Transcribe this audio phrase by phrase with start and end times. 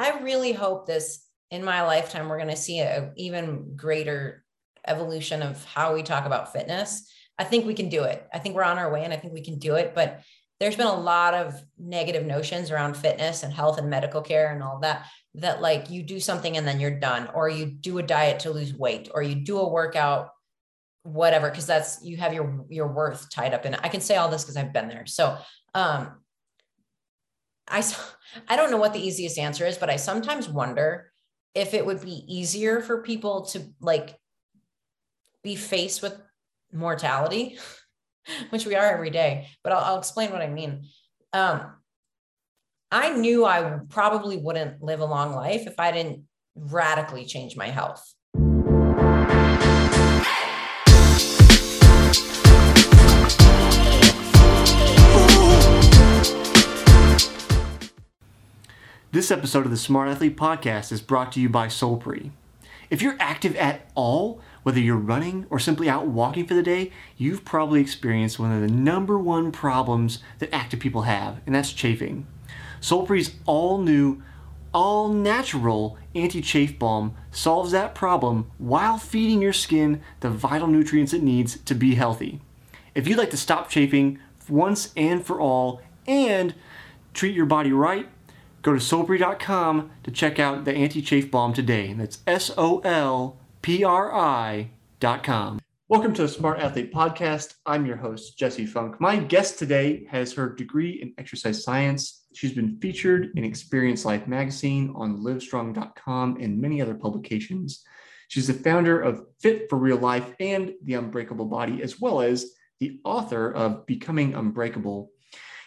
[0.00, 4.44] I really hope this in my lifetime, we're going to see an even greater
[4.86, 7.12] evolution of how we talk about fitness.
[7.38, 8.26] I think we can do it.
[8.32, 9.92] I think we're on our way and I think we can do it.
[9.94, 10.22] But
[10.58, 14.62] there's been a lot of negative notions around fitness and health and medical care and
[14.62, 18.02] all that that like you do something and then you're done or you do a
[18.02, 20.30] diet to lose weight or you do a workout
[21.02, 24.16] whatever because that's you have your your worth tied up in it i can say
[24.16, 25.38] all this because i've been there so
[25.74, 26.20] um
[27.70, 27.82] i
[28.48, 31.10] i don't know what the easiest answer is but i sometimes wonder
[31.54, 34.16] if it would be easier for people to like
[35.42, 36.20] be faced with
[36.72, 37.58] mortality
[38.50, 40.84] which we are every day, but I'll, I'll explain what I mean.
[41.32, 41.72] Um,
[42.90, 47.68] I knew I probably wouldn't live a long life if I didn't radically change my
[47.68, 48.14] health.
[59.12, 62.30] This episode of the Smart Athlete Podcast is brought to you by Solpri.
[62.90, 66.92] If you're active at all, whether you're running or simply out walking for the day,
[67.16, 71.72] you've probably experienced one of the number one problems that active people have, and that's
[71.72, 72.28] chafing.
[72.80, 74.22] Solpri's all new,
[74.72, 81.12] all natural anti chafe balm solves that problem while feeding your skin the vital nutrients
[81.12, 82.40] it needs to be healthy.
[82.94, 86.54] If you'd like to stop chafing once and for all and
[87.12, 88.08] treat your body right,
[88.62, 91.92] go to solpri.com to check out the anti chafe balm today.
[91.92, 94.70] That's S O L pri.com.
[95.88, 97.54] Welcome to the Smart Athlete Podcast.
[97.66, 99.00] I'm your host, Jesse Funk.
[99.00, 102.26] My guest today has her degree in exercise science.
[102.32, 107.82] She's been featured in Experience Life magazine, on livestrong.com, and many other publications.
[108.28, 112.52] She's the founder of Fit for Real Life and The Unbreakable Body, as well as
[112.78, 115.10] the author of Becoming Unbreakable.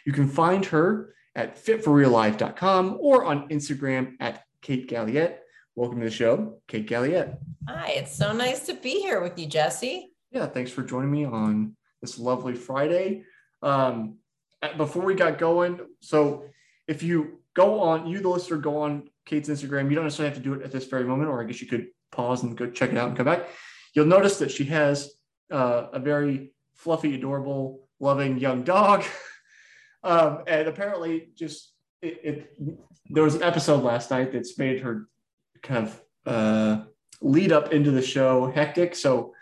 [0.06, 5.38] You can find her at fitforreallife.com or on Instagram at Kate Galliett.
[5.76, 7.38] Welcome to the show, Kate Galliett.
[7.68, 10.12] Hi, it's so nice to be here with you, Jesse.
[10.32, 13.24] Yeah, thanks for joining me on this lovely Friday.
[13.62, 14.18] Um,
[14.78, 16.46] before we got going, so
[16.88, 19.90] if you go on, you the listener, go on Kate's Instagram.
[19.90, 21.68] You don't necessarily have to do it at this very moment, or I guess you
[21.68, 23.48] could pause and go check it out and come back.
[23.94, 25.12] You'll notice that she has
[25.52, 29.04] uh, a very fluffy, adorable, loving young dog.
[30.04, 32.58] um, and apparently, just it, it,
[33.10, 35.08] there was an episode last night that's made her
[35.62, 36.84] kind of uh,
[37.22, 38.96] lead up into the show hectic.
[38.96, 39.34] So,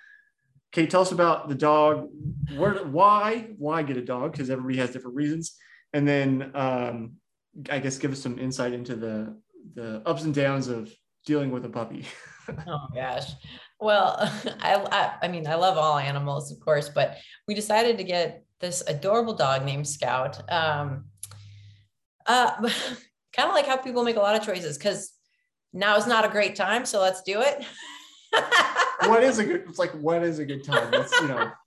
[0.72, 2.10] Kate, tell us about the dog.
[2.56, 4.32] Where, why, why get a dog?
[4.32, 5.58] Because everybody has different reasons.
[5.94, 7.14] And then, um,
[7.70, 9.36] I guess, give us some insight into the
[9.76, 10.92] the ups and downs of
[11.26, 12.06] dealing with a puppy.
[12.68, 13.32] oh gosh.
[13.80, 14.16] Well,
[14.62, 17.18] I, I, I mean, I love all animals, of course, but
[17.48, 20.40] we decided to get this adorable dog named Scout.
[20.52, 21.06] Um,
[22.26, 22.52] uh,
[23.36, 25.12] kind of like how people make a lot of choices because
[25.74, 27.66] now is not a great time, so let's do it.
[29.10, 30.90] what is a good it's like what is a good time?
[30.92, 31.52] That's you know.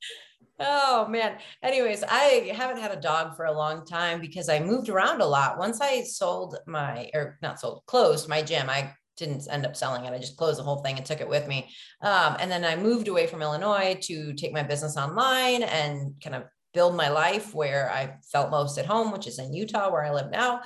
[0.60, 1.38] Oh man.
[1.64, 5.26] Anyways, I haven't had a dog for a long time because I moved around a
[5.26, 5.58] lot.
[5.58, 10.04] Once I sold my or not sold, closed my gym, I didn't end up selling
[10.04, 10.12] it.
[10.12, 11.70] I just closed the whole thing and took it with me.
[12.02, 16.36] Um, and then I moved away from Illinois to take my business online and kind
[16.36, 20.04] of build my life where I felt most at home, which is in Utah, where
[20.04, 20.60] I live now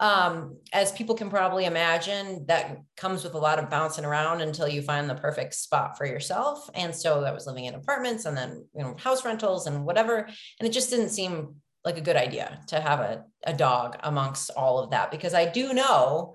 [0.00, 4.68] um, as people can probably imagine, that comes with a lot of bouncing around until
[4.68, 6.70] you find the perfect spot for yourself.
[6.74, 10.18] And so I was living in apartments and then, you know, house rentals and whatever.
[10.18, 14.50] And it just didn't seem like a good idea to have a, a dog amongst
[14.56, 16.34] all of that because I do know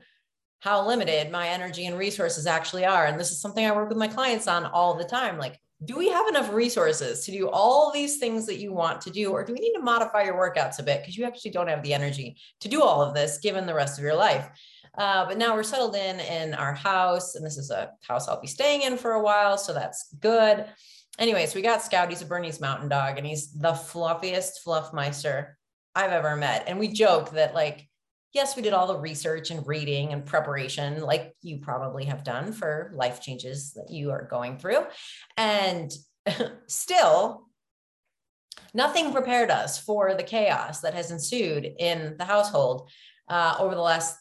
[0.60, 3.06] how limited my energy and resources actually are.
[3.06, 5.38] And this is something I work with my clients on all the time.
[5.38, 9.10] Like, do we have enough resources to do all these things that you want to
[9.10, 9.32] do?
[9.32, 11.02] Or do we need to modify your workouts a bit?
[11.02, 13.98] Because you actually don't have the energy to do all of this given the rest
[13.98, 14.50] of your life.
[14.98, 18.40] Uh, but now we're settled in in our house and this is a house i'll
[18.40, 20.66] be staying in for a while so that's good.
[21.18, 22.10] Anyways we got scout.
[22.10, 25.58] He's a bernese mountain dog and he's the fluffiest fluffmeister
[25.96, 26.66] i've ever met.
[26.68, 27.88] And we joke that like
[28.34, 32.52] yes, we did all the research and reading and preparation, like you probably have done
[32.52, 34.86] for life changes that you are going through.
[35.38, 35.92] And
[36.68, 37.48] still,
[38.74, 42.90] nothing prepared us for the chaos that has ensued in the household
[43.30, 44.18] uh, over the last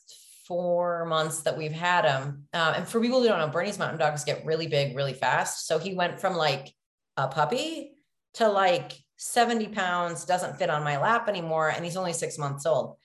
[0.47, 2.44] four months that we've had him.
[2.53, 5.67] Uh, and for people who don't know, Bernese mountain dogs get really big really fast.
[5.67, 6.75] So he went from like
[7.17, 7.93] a puppy
[8.35, 11.70] to like 70 pounds, doesn't fit on my lap anymore.
[11.70, 12.97] And he's only six months old.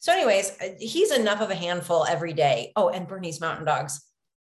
[0.00, 2.72] So, anyways, uh, he's enough of a handful every day.
[2.76, 4.00] Oh, and Bernese mountain dogs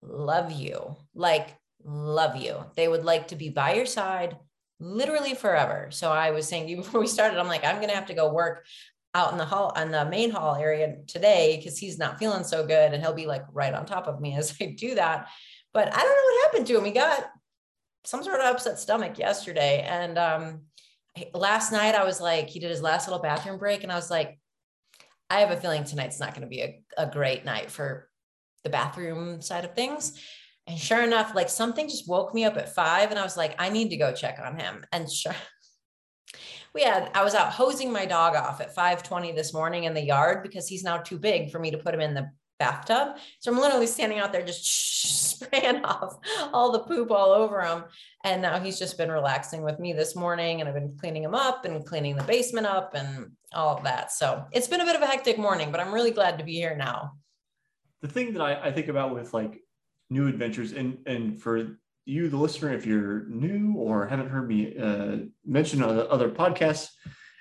[0.02, 2.58] love you, like, love you.
[2.76, 4.38] They would like to be by your side
[4.80, 5.88] literally forever.
[5.92, 8.08] So, I was saying to you before we started, I'm like, I'm going to have
[8.08, 8.66] to go work
[9.14, 12.66] out in the hall on the main hall area today because he's not feeling so
[12.66, 15.30] good and he'll be like right on top of me as I do that.
[15.74, 16.86] But I don't know what happened to him.
[16.86, 17.26] He got
[18.04, 19.86] some sort of upset stomach yesterday.
[19.88, 20.62] And um,
[21.34, 24.10] last night I was like, he did his last little bathroom break, and I was
[24.10, 24.40] like,
[25.30, 28.10] I have a feeling tonight's not going to be a, a great night for
[28.64, 30.20] the bathroom side of things.
[30.68, 33.56] And sure enough, like something just woke me up at five, and I was like,
[33.58, 34.86] I need to go check on him.
[34.92, 35.36] And sure,
[36.74, 40.04] we had I was out hosing my dog off at 5:20 this morning in the
[40.04, 42.30] yard because he's now too big for me to put him in the
[42.60, 43.18] bathtub.
[43.40, 44.66] So I'm literally standing out there just
[45.40, 46.18] spraying off
[46.54, 47.84] all the poop all over him.
[48.24, 51.36] And now he's just been relaxing with me this morning and I've been cleaning him
[51.36, 54.12] up and cleaning the basement up and all of that.
[54.12, 56.54] So it's been a bit of a hectic morning, but I'm really glad to be
[56.54, 57.14] here now.
[58.02, 59.60] The thing that I, I think about with like
[60.10, 64.78] new adventures and and for you, the listener, if you're new or haven't heard me
[64.78, 66.90] uh, mention on other podcasts,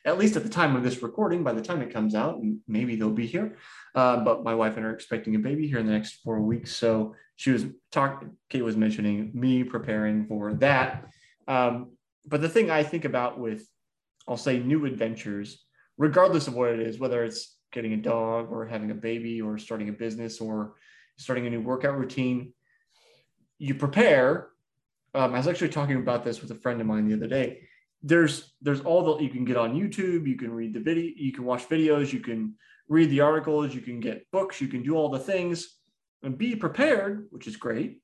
[0.07, 2.95] at least at the time of this recording, by the time it comes out, maybe
[2.95, 3.57] they'll be here.
[3.95, 6.41] Uh, but my wife and I are expecting a baby here in the next four
[6.41, 6.75] weeks.
[6.75, 11.07] So she was talking, Kate was mentioning me preparing for that.
[11.49, 13.69] Um, but the thing I think about with,
[14.29, 15.65] I'll say, new adventures,
[15.99, 19.59] regardless of what it is, whether it's getting a dog or having a baby or
[19.59, 20.75] starting a business or
[21.19, 22.53] starting a new workout routine,
[23.59, 24.51] you prepare
[25.17, 27.63] um, I was actually talking about this with a friend of mine the other day.
[28.03, 30.27] There's there's all that you can get on YouTube.
[30.27, 31.13] You can read the video.
[31.17, 32.13] You can watch videos.
[32.13, 32.55] You can
[32.89, 33.75] read the articles.
[33.75, 34.61] You can get books.
[34.61, 35.77] You can do all the things
[36.23, 38.01] and be prepared, which is great.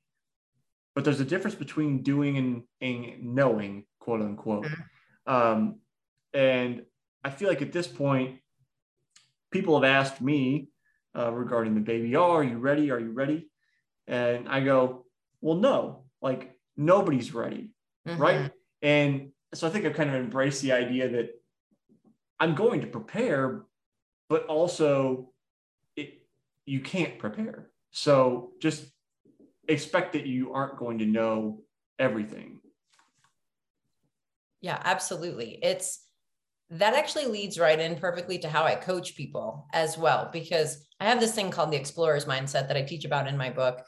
[0.95, 4.67] But there's a difference between doing and, and knowing, quote unquote.
[4.67, 5.33] Mm-hmm.
[5.33, 5.79] Um,
[6.35, 6.83] and
[7.25, 8.41] I feel like at this point,
[9.51, 10.69] people have asked me
[11.17, 12.91] uh, regarding the baby, oh, are you ready?
[12.91, 13.49] Are you ready?
[14.07, 15.07] And I go,
[15.41, 16.05] well, no.
[16.21, 17.71] Like nobody's ready,
[18.07, 18.21] mm-hmm.
[18.21, 18.51] right?
[18.81, 21.31] And so I think I've kind of embraced the idea that
[22.41, 23.63] I'm going to prepare,
[24.29, 25.33] but also
[25.97, 26.27] it,
[26.67, 27.71] you can't prepare.
[27.91, 28.87] So just
[29.69, 31.63] expect that you aren't going to know
[31.99, 32.61] everything.
[34.61, 35.59] Yeah, absolutely.
[35.63, 36.07] It's
[36.71, 41.05] that actually leads right in perfectly to how I coach people as well, because I
[41.05, 43.85] have this thing called the explorer's mindset that I teach about in my book.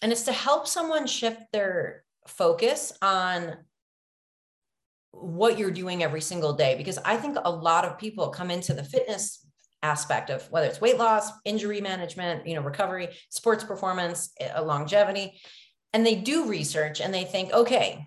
[0.00, 3.56] And it's to help someone shift their focus on
[5.20, 8.74] what you're doing every single day because i think a lot of people come into
[8.74, 9.46] the fitness
[9.82, 15.38] aspect of whether it's weight loss injury management you know recovery sports performance eh, longevity
[15.92, 18.06] and they do research and they think okay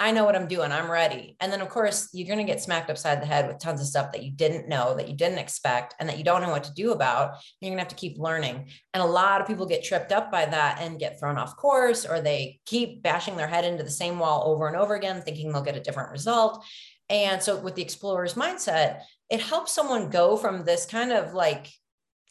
[0.00, 0.72] I know what I'm doing.
[0.72, 1.36] I'm ready.
[1.40, 3.86] And then, of course, you're going to get smacked upside the head with tons of
[3.86, 6.64] stuff that you didn't know, that you didn't expect, and that you don't know what
[6.64, 7.34] to do about.
[7.60, 8.70] You're going to have to keep learning.
[8.94, 12.06] And a lot of people get tripped up by that and get thrown off course,
[12.06, 15.52] or they keep bashing their head into the same wall over and over again, thinking
[15.52, 16.64] they'll get a different result.
[17.10, 21.68] And so, with the explorer's mindset, it helps someone go from this kind of like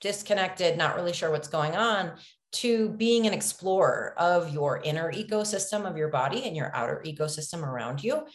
[0.01, 2.13] disconnected, not really sure what's going on,
[2.51, 7.63] to being an explorer of your inner ecosystem of your body and your outer ecosystem
[7.63, 8.25] around you.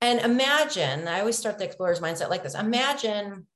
[0.00, 3.46] And imagine, I always start the explorer's mindset like this imagine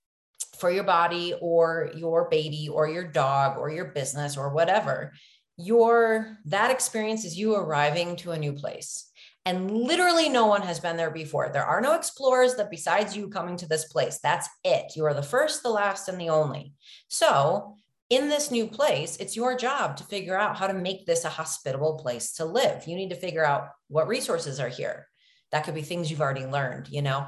[0.58, 5.12] for your body or your baby or your dog or your business or whatever,
[5.56, 9.10] your that experience is you arriving to a new place.
[9.46, 11.48] And literally no one has been there before.
[11.48, 14.20] There are no explorers that besides you coming to this place.
[14.22, 14.92] That's it.
[14.96, 16.74] You are the first, the last, and the only.
[17.08, 17.76] So
[18.10, 21.28] in this new place, it's your job to figure out how to make this a
[21.28, 22.86] hospitable place to live.
[22.86, 25.06] You need to figure out what resources are here.
[25.52, 27.26] That could be things you've already learned, you know,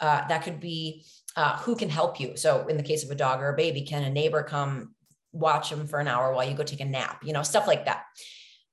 [0.00, 1.04] uh, that could be
[1.36, 2.36] uh, who can help you.
[2.36, 4.94] So, in the case of a dog or a baby, can a neighbor come
[5.32, 7.86] watch them for an hour while you go take a nap, you know, stuff like
[7.86, 8.04] that.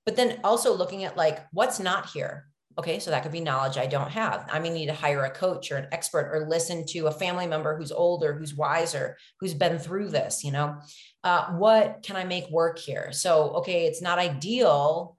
[0.06, 2.48] But then also looking at like what's not here.
[2.78, 4.48] Okay, so that could be knowledge I don't have.
[4.52, 7.46] I may need to hire a coach or an expert or listen to a family
[7.46, 10.78] member who's older, who's wiser, who's been through this, you know
[11.24, 13.12] uh, what can I make work here?
[13.12, 15.18] So, okay, it's not ideal,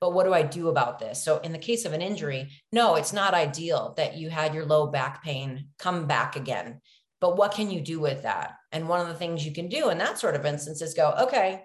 [0.00, 1.22] but what do I do about this?
[1.22, 4.64] So, in the case of an injury, no, it's not ideal that you had your
[4.64, 6.80] low back pain come back again.
[7.20, 8.54] But what can you do with that?
[8.72, 11.14] And one of the things you can do in that sort of instance is go,
[11.22, 11.62] okay,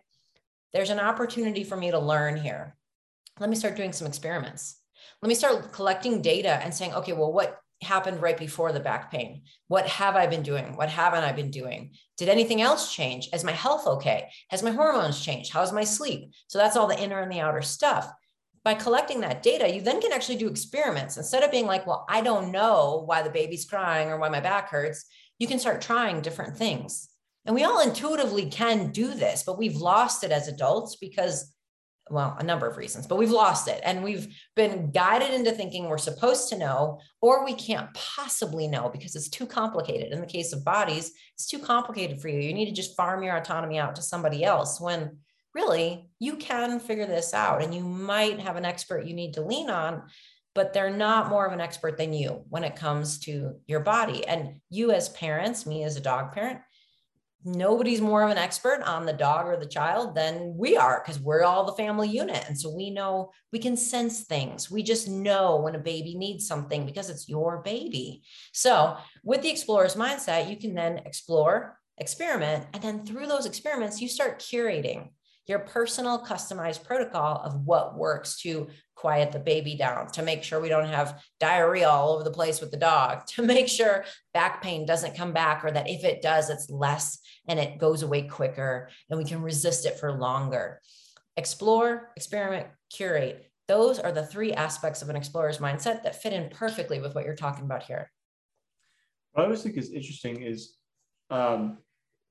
[0.74, 2.76] there's an opportunity for me to learn here.
[3.40, 4.80] Let me start doing some experiments.
[5.22, 9.12] Let me start collecting data and saying, okay, well, what happened right before the back
[9.12, 9.44] pain?
[9.68, 10.76] What have I been doing?
[10.76, 11.92] What haven't I been doing?
[12.18, 13.30] Did anything else change?
[13.34, 14.30] Is my health okay?
[14.50, 15.52] Has my hormones changed?
[15.52, 16.32] How's my sleep?
[16.48, 18.12] So that's all the inner and the outer stuff.
[18.64, 21.18] By collecting that data, you then can actually do experiments.
[21.18, 24.40] Instead of being like, well, I don't know why the baby's crying or why my
[24.40, 25.06] back hurts,
[25.40, 27.10] you can start trying different things.
[27.46, 31.54] And we all intuitively can do this, but we've lost it as adults because
[32.10, 33.82] well, a number of reasons, but we've lost it.
[33.84, 38.90] And we've been guided into thinking we're supposed to know, or we can't possibly know
[38.90, 40.12] because it's too complicated.
[40.12, 42.40] In the case of bodies, it's too complicated for you.
[42.40, 45.18] You need to just farm your autonomy out to somebody else when
[45.54, 47.64] really you can figure this out.
[47.64, 50.04] And you might have an expert you need to lean on,
[50.54, 54.28] but they're not more of an expert than you when it comes to your body.
[54.28, 56.60] And you, as parents, me as a dog parent,
[57.44, 61.20] nobody's more of an expert on the dog or the child than we are because
[61.20, 62.44] we're all the family unit.
[62.48, 64.70] And so we know we can sense things.
[64.70, 68.24] We just know when a baby needs something because it's your baby.
[68.54, 74.02] So with the explorer's mindset, you can then explore, experiment, and then through those experiments,
[74.02, 75.10] you start curating
[75.48, 80.60] your personal customized protocol of what works to quiet the baby down, to make sure
[80.60, 84.62] we don't have diarrhea all over the place with the dog, to make sure back
[84.62, 88.24] pain doesn't come back, or that if it does, it's less and it goes away
[88.24, 90.82] quicker and we can resist it for longer.
[91.38, 93.50] Explore, experiment, curate.
[93.68, 97.26] Those are the three aspects of an explorer's mindset that fit in perfectly with what
[97.26, 98.12] you're talking about here.
[99.32, 100.74] What I always think is interesting is
[101.30, 101.78] um,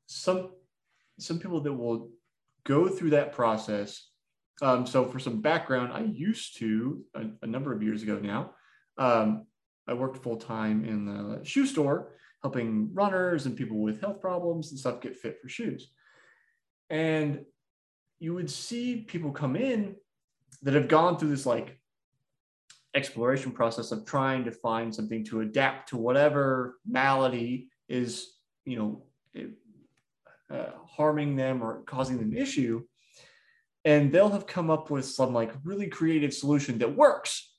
[0.06, 0.50] some
[1.18, 2.10] some people that will
[2.66, 4.10] go through that process.
[4.60, 8.52] Um, so for some background, I used to a, a number of years ago now.
[8.98, 9.46] Um,
[9.86, 14.70] I worked full time in the shoe store, helping runners and people with health problems
[14.70, 15.90] and stuff get fit for shoes.
[16.90, 17.44] And
[18.18, 19.96] you would see people come in
[20.62, 21.78] that have gone through this like
[22.94, 28.32] exploration process of trying to find something to adapt to whatever malady is,
[28.64, 29.02] you know,
[30.50, 32.82] uh, harming them or causing them issue
[33.84, 37.52] and they'll have come up with some like really creative solution that works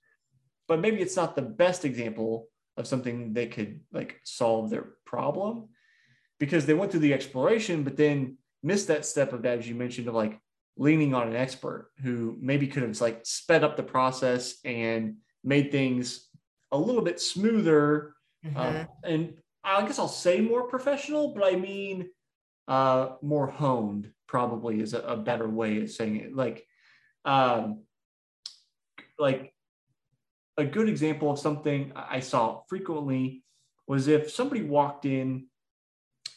[0.68, 5.70] but maybe it's not the best example of something they could like solve their problem
[6.40, 9.74] because they went through the exploration but then missed that step of that as you
[9.74, 10.40] mentioned of like
[10.78, 15.72] leaning on an expert who maybe could have like sped up the process and made
[15.72, 16.28] things
[16.72, 18.14] a little bit smoother
[18.46, 18.58] mm-hmm.
[18.58, 22.08] um, and i guess i'll say more professional but i mean
[22.68, 26.36] uh, more honed probably is a, a, better way of saying it.
[26.36, 26.66] Like,
[27.24, 27.84] um,
[29.18, 29.54] like
[30.58, 33.44] a good example of something I saw frequently
[33.88, 35.48] was if somebody walked in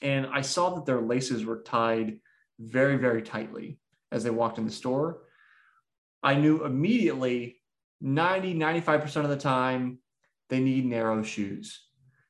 [0.03, 2.21] and I saw that their laces were tied
[2.59, 3.79] very, very tightly
[4.13, 5.23] as they walked in the store.
[6.23, 7.61] I knew immediately
[8.01, 9.99] 90, 95% of the time
[10.49, 11.87] they need narrow shoes.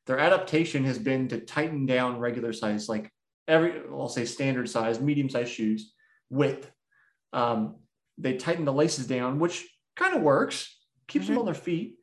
[0.07, 3.13] Their adaptation has been to tighten down regular size, like
[3.51, 5.93] every, I'll say standard size, medium size shoes
[6.31, 6.71] width.
[7.33, 7.77] Um,
[8.17, 10.75] they tighten the laces down, which kind of works,
[11.09, 11.35] keeps mm-hmm.
[11.35, 11.97] them on their feet.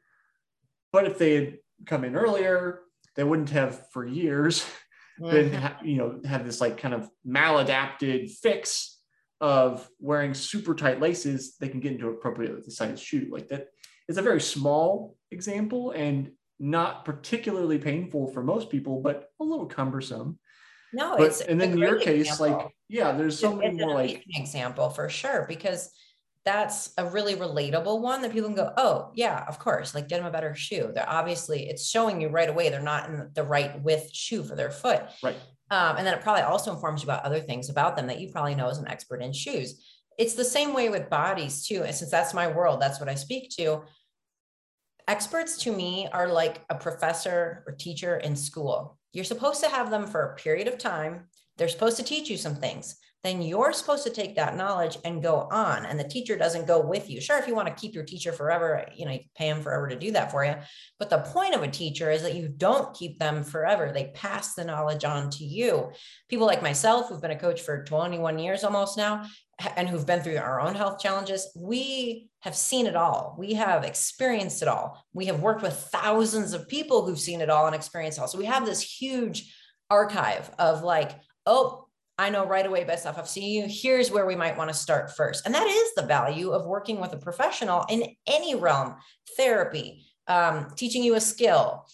[0.91, 2.81] But if they had come in earlier,
[3.15, 4.65] they wouldn't have for years
[5.21, 5.31] mm-hmm.
[5.31, 8.99] been, you know, have this like kind of maladapted fix
[9.39, 11.55] of wearing super tight laces.
[11.57, 13.67] They can get into appropriately sized shoe like that.
[14.07, 19.67] It's a very small example and not particularly painful for most people, but a little
[19.67, 20.39] cumbersome.
[20.93, 22.57] No, but, it's and then in your case, example.
[22.57, 25.91] like yeah, there's so it's many more like example for sure because
[26.45, 30.19] that's a really relatable one that people can go, oh yeah, of course, like get
[30.19, 30.91] them a better shoe.
[30.95, 34.55] They're obviously it's showing you right away they're not in the right width shoe for
[34.55, 35.03] their foot.
[35.21, 35.35] Right.
[35.69, 38.31] Um, and then it probably also informs you about other things about them that you
[38.31, 39.85] probably know as an expert in shoes.
[40.17, 41.83] It's the same way with bodies too.
[41.83, 43.83] And since that's my world, that's what I speak to.
[45.09, 49.89] Experts to me are like a professor or teacher in school you're supposed to have
[49.89, 51.25] them for a period of time.
[51.57, 52.97] They're supposed to teach you some things.
[53.23, 55.87] Then you're supposed to take that knowledge and go on.
[55.87, 57.19] And the teacher doesn't go with you.
[57.19, 59.87] Sure, if you want to keep your teacher forever, you know, you pay them forever
[59.87, 60.53] to do that for you.
[60.99, 63.91] But the point of a teacher is that you don't keep them forever.
[63.91, 65.89] They pass the knowledge on to you.
[66.29, 69.25] People like myself, who've been a coach for 21 years almost now,
[69.75, 73.35] and who've been through our own health challenges, we have seen it all.
[73.37, 75.03] We have experienced it all.
[75.13, 78.27] We have worked with thousands of people who've seen it all and experienced it all.
[78.27, 79.53] So we have this huge
[79.89, 81.11] archive of like,
[81.45, 81.87] oh,
[82.19, 83.67] I know right away best stuff I've seen you.
[83.69, 85.45] Here's where we might want to start first.
[85.45, 88.95] And that is the value of working with a professional in any realm,
[89.37, 91.85] therapy, um, teaching you a skill,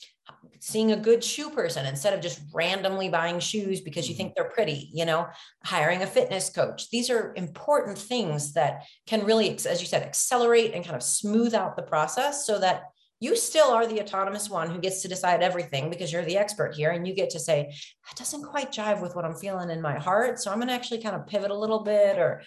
[0.65, 4.23] seeing a good shoe person instead of just randomly buying shoes because you mm-hmm.
[4.23, 5.27] think they're pretty, you know,
[5.65, 6.89] hiring a fitness coach.
[6.89, 11.53] These are important things that can really, as you said, accelerate and kind of smooth
[11.53, 12.83] out the process so that
[13.19, 16.73] you still are the autonomous one who gets to decide everything because you're the expert
[16.75, 17.73] here and you get to say
[18.07, 20.73] that doesn't quite jive with what i'm feeling in my heart so i'm going to
[20.73, 22.43] actually kind of pivot a little bit or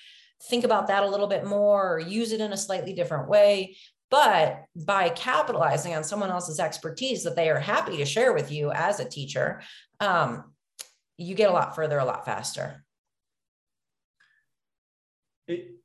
[0.50, 3.74] think about that a little bit more or use it in a slightly different way
[4.10, 8.70] but by capitalizing on someone else's expertise that they are happy to share with you
[8.70, 9.62] as a teacher,
[10.00, 10.52] um,
[11.16, 12.84] you get a lot further, a lot faster.
[15.48, 15.76] It,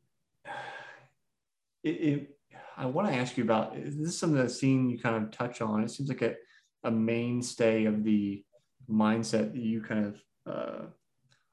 [1.83, 2.37] it, it
[2.77, 5.61] I want to ask you about this is something that scene you kind of touch
[5.61, 5.83] on?
[5.83, 6.35] It seems like a,
[6.83, 8.43] a mainstay of the
[8.89, 10.85] mindset that you kind of uh,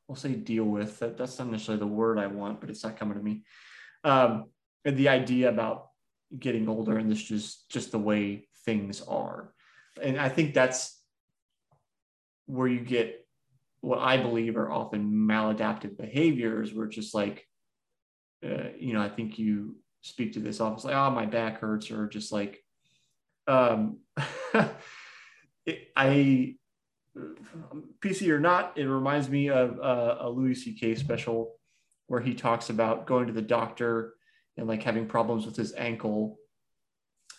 [0.07, 0.99] we'll say deal with.
[0.99, 3.43] That that's not necessarily the word I want, but it's not coming to me.
[4.05, 4.47] Um,
[4.85, 5.88] and the idea about
[6.37, 9.53] getting older and this just just the way things are,
[10.03, 11.01] and I think that's
[12.47, 13.27] where you get
[13.81, 17.47] what I believe are often maladaptive behaviors, where it's just like,
[18.45, 21.91] uh, you know, I think you speak to this office like, oh, my back hurts,
[21.91, 22.63] or just like,
[23.47, 23.99] um,
[25.67, 26.57] it, I
[28.01, 30.95] PC or not, it reminds me of uh, a Louis C.K.
[30.97, 31.55] special
[32.07, 34.15] where he talks about going to the doctor
[34.59, 36.39] and like having problems with his ankle.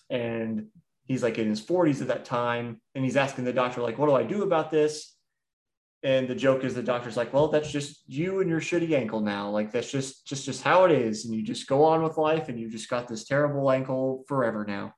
[0.10, 0.68] And
[1.04, 2.82] he's like in his 40s at that time.
[2.96, 5.16] And he's asking the doctor, like, what do I do about this?
[6.02, 9.20] And the joke is the doctor's like, well, that's just you and your shitty ankle
[9.20, 9.50] now.
[9.50, 11.26] Like that's just just just how it is.
[11.26, 14.64] And you just go on with life and you just got this terrible ankle forever
[14.66, 14.94] now.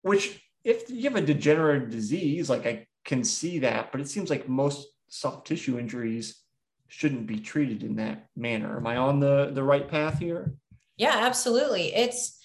[0.00, 4.30] Which if you have a degenerative disease, like I can see that, but it seems
[4.30, 6.42] like most soft tissue injuries
[6.88, 8.78] shouldn't be treated in that manner.
[8.78, 10.54] Am I on the the right path here?
[10.96, 11.94] Yeah, absolutely.
[11.94, 12.38] It's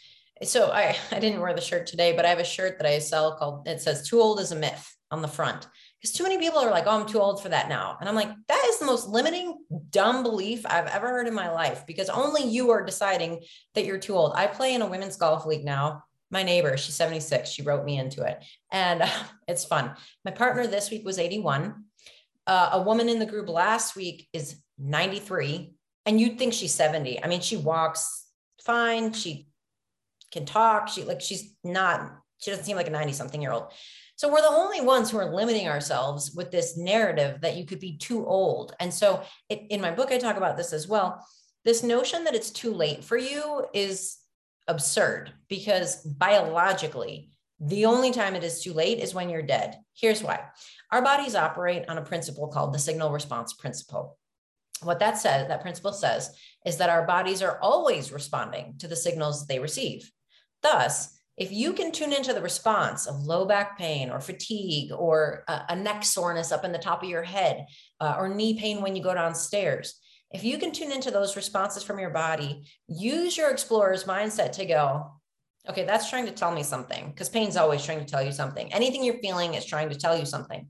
[0.44, 3.00] so I I didn't wear the shirt today, but I have a shirt that I
[3.00, 5.68] sell called it says too old is a myth on the front.
[6.00, 7.98] Because too many people are like, oh, I'm too old for that now.
[8.00, 9.58] And I'm like, that is the most limiting,
[9.89, 13.41] dumb belief I've ever heard in my life because only you are deciding
[13.75, 14.32] that you're too old.
[14.34, 17.50] I play in a women's golf league now my neighbor, she's 76.
[17.50, 18.44] She wrote me into it.
[18.72, 19.10] And uh,
[19.48, 19.91] it's fun.
[20.24, 21.84] My partner this week was 81.
[22.46, 25.74] Uh, a woman in the group last week is 93.
[26.06, 27.24] And you'd think she's 70.
[27.24, 28.18] I mean, she walks
[28.69, 29.13] fine.
[29.13, 29.47] She
[30.31, 30.89] can talk.
[30.89, 33.71] She like, she's not, she doesn't seem like a 90 something year old.
[34.15, 37.79] So we're the only ones who are limiting ourselves with this narrative that you could
[37.79, 38.75] be too old.
[38.79, 41.25] And so it, in my book, I talk about this as well.
[41.65, 44.17] This notion that it's too late for you is
[44.67, 49.77] absurd because biologically, the only time it is too late is when you're dead.
[49.95, 50.43] Here's why
[50.91, 54.18] our bodies operate on a principle called the signal response principle.
[54.81, 58.95] What that says, that principle says, is that our bodies are always responding to the
[58.95, 60.12] signals they receive.
[60.62, 65.44] Thus, if you can tune into the response of low back pain or fatigue or
[65.48, 67.65] a, a neck soreness up in the top of your head
[68.01, 70.00] uh, or knee pain when you go downstairs,
[70.31, 74.65] if you can tune into those responses from your body, use your explorer's mindset to
[74.65, 75.11] go,
[75.68, 78.72] okay, that's trying to tell me something because pain's always trying to tell you something.
[78.74, 80.68] Anything you're feeling is trying to tell you something.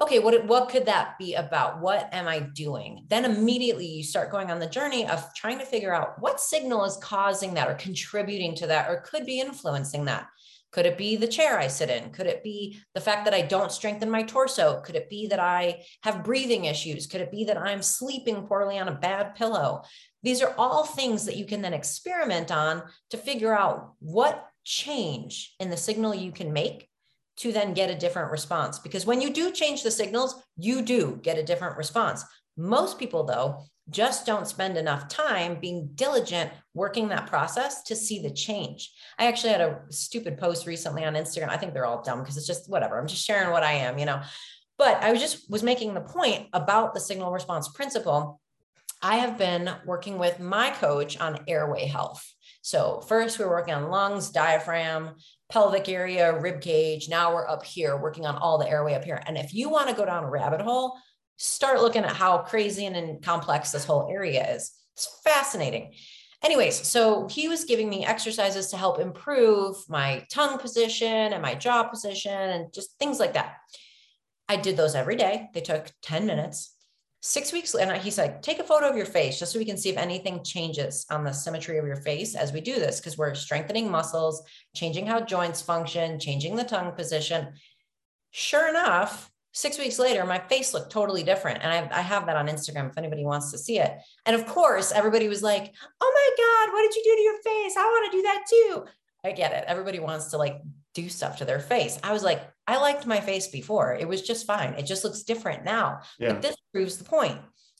[0.00, 1.80] Okay, what, what could that be about?
[1.80, 3.06] What am I doing?
[3.08, 6.84] Then immediately you start going on the journey of trying to figure out what signal
[6.84, 10.26] is causing that or contributing to that or could be influencing that.
[10.72, 12.10] Could it be the chair I sit in?
[12.10, 14.80] Could it be the fact that I don't strengthen my torso?
[14.80, 17.06] Could it be that I have breathing issues?
[17.06, 19.82] Could it be that I'm sleeping poorly on a bad pillow?
[20.24, 25.54] These are all things that you can then experiment on to figure out what change
[25.60, 26.88] in the signal you can make
[27.36, 28.78] to then get a different response.
[28.78, 32.24] Because when you do change the signals, you do get a different response.
[32.56, 38.20] Most people, though, just don't spend enough time being diligent working that process to see
[38.22, 38.92] the change.
[39.18, 41.50] I actually had a stupid post recently on Instagram.
[41.50, 42.98] I think they're all dumb because it's just whatever.
[42.98, 44.22] I'm just sharing what I am, you know.
[44.78, 48.40] But I was just was making the point about the signal response principle.
[49.02, 52.24] I have been working with my coach on airway health.
[52.62, 55.16] So first we're working on lungs, diaphragm,
[55.54, 57.08] pelvic area, rib cage.
[57.08, 59.22] Now we're up here working on all the airway up here.
[59.24, 60.98] And if you want to go down a rabbit hole,
[61.36, 64.72] start looking at how crazy and, complex this whole area is.
[64.94, 65.94] It's fascinating.
[66.42, 71.54] Anyways, so he was giving me exercises to help improve my tongue position and my
[71.54, 73.54] jaw position and just things like that.
[74.48, 75.50] I did those every day.
[75.54, 76.73] They took 10 minutes.
[77.26, 79.78] Six weeks later, he's like, take a photo of your face just so we can
[79.78, 83.16] see if anything changes on the symmetry of your face as we do this, because
[83.16, 84.42] we're strengthening muscles,
[84.76, 87.54] changing how joints function, changing the tongue position.
[88.30, 91.62] Sure enough, six weeks later, my face looked totally different.
[91.62, 93.96] And I, I, have that on Instagram if anybody wants to see it.
[94.26, 97.42] And of course, everybody was like, oh my God, what did you do to your
[97.42, 97.74] face?
[97.78, 98.84] I want to do that too.
[99.24, 99.64] I get it.
[99.66, 100.60] Everybody wants to like
[100.92, 101.98] do stuff to their face.
[102.04, 103.94] I was like, I liked my face before.
[103.94, 104.74] It was just fine.
[104.74, 106.00] It just looks different now.
[106.18, 106.32] Yeah.
[106.32, 107.38] But this proves the point.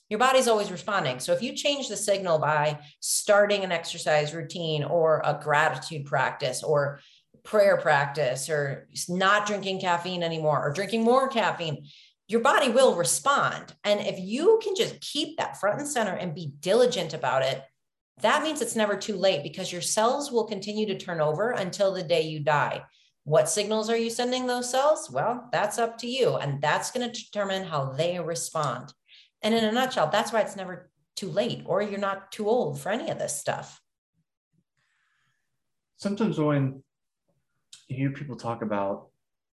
[0.09, 1.19] Your body's always responding.
[1.19, 6.61] So if you change the signal by starting an exercise routine or a gratitude practice
[6.61, 6.99] or
[7.43, 11.87] prayer practice or not drinking caffeine anymore or drinking more caffeine,
[12.27, 13.73] your body will respond.
[13.83, 17.63] And if you can just keep that front and center and be diligent about it,
[18.21, 21.93] that means it's never too late because your cells will continue to turn over until
[21.93, 22.83] the day you die.
[23.25, 25.11] What signals are you sending those cells?
[25.11, 26.35] Well, that's up to you.
[26.37, 28.93] And that's going to determine how they respond.
[29.41, 32.79] And in a nutshell, that's why it's never too late or you're not too old
[32.79, 33.81] for any of this stuff.
[35.97, 36.83] sometimes when
[37.87, 39.07] you hear people talk about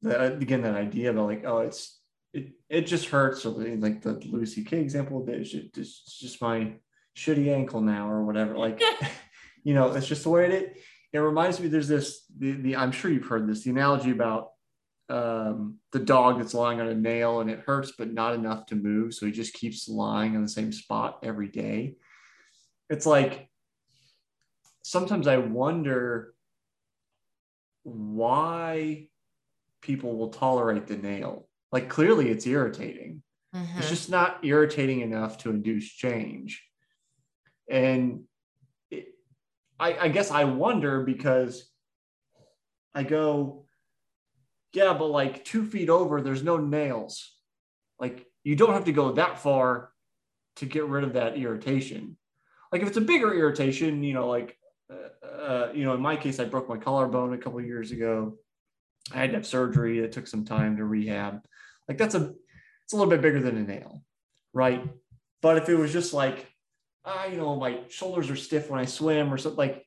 [0.03, 2.01] the again that idea about like oh it's
[2.33, 4.81] it, it just hurts or like the Louis C.K.
[4.81, 6.75] example it's just, it's just my
[7.17, 8.81] shitty ankle now or whatever like
[9.65, 10.77] you know it's just the way it
[11.13, 14.51] it reminds me there's this the, the I'm sure you've heard this the analogy about
[15.11, 18.75] um, the dog that's lying on a nail and it hurts but not enough to
[18.75, 21.95] move so he just keeps lying in the same spot every day
[22.91, 23.49] it's like
[24.83, 26.35] sometimes I wonder
[27.83, 29.09] why
[29.83, 31.47] people will tolerate the nail.
[31.73, 33.23] Like clearly it's irritating.
[33.55, 33.79] Mm-hmm.
[33.79, 36.65] It's just not irritating enough to induce change.
[37.71, 38.25] And
[39.79, 41.71] I, I guess I wonder because
[42.95, 43.67] I go,
[44.73, 47.33] yeah, but like two feet over, there's no nails.
[47.99, 49.91] Like you don't have to go that far
[50.57, 52.17] to get rid of that irritation.
[52.73, 54.57] Like if it's a bigger irritation, you know, like
[54.93, 58.37] uh, uh, you know, in my case, I broke my collarbone a couple years ago.
[59.13, 60.01] I had to have surgery.
[60.01, 61.41] It took some time to rehab.
[61.89, 62.33] Like that's a,
[62.85, 64.03] it's a little bit bigger than a nail,
[64.53, 64.85] right?
[65.41, 66.48] But if it was just like,
[67.09, 69.85] ah, you know, my shoulders are stiff when I swim or something, like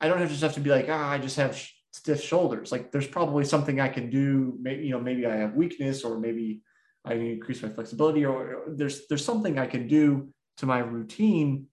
[0.00, 2.72] I don't have just have to be like, ah, I just have sh- stiff shoulders.
[2.72, 4.56] Like there's probably something I can do.
[4.60, 6.62] Maybe you know, maybe I have weakness, or maybe
[7.04, 11.66] I increase my flexibility, or there's there's something I can do to my routine.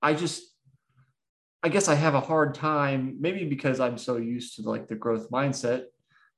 [0.00, 0.42] I just
[1.62, 4.94] I guess I have a hard time, maybe because I'm so used to like the
[4.94, 5.84] growth mindset.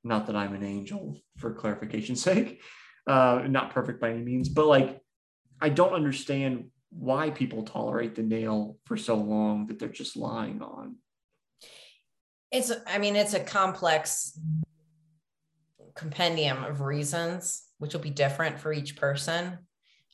[0.03, 2.61] Not that I'm an angel, for clarification's sake,
[3.07, 4.99] uh, not perfect by any means, but like
[5.61, 10.61] I don't understand why people tolerate the nail for so long that they're just lying
[10.61, 10.97] on.
[12.51, 14.37] It's, I mean, it's a complex
[15.95, 19.57] compendium of reasons, which will be different for each person.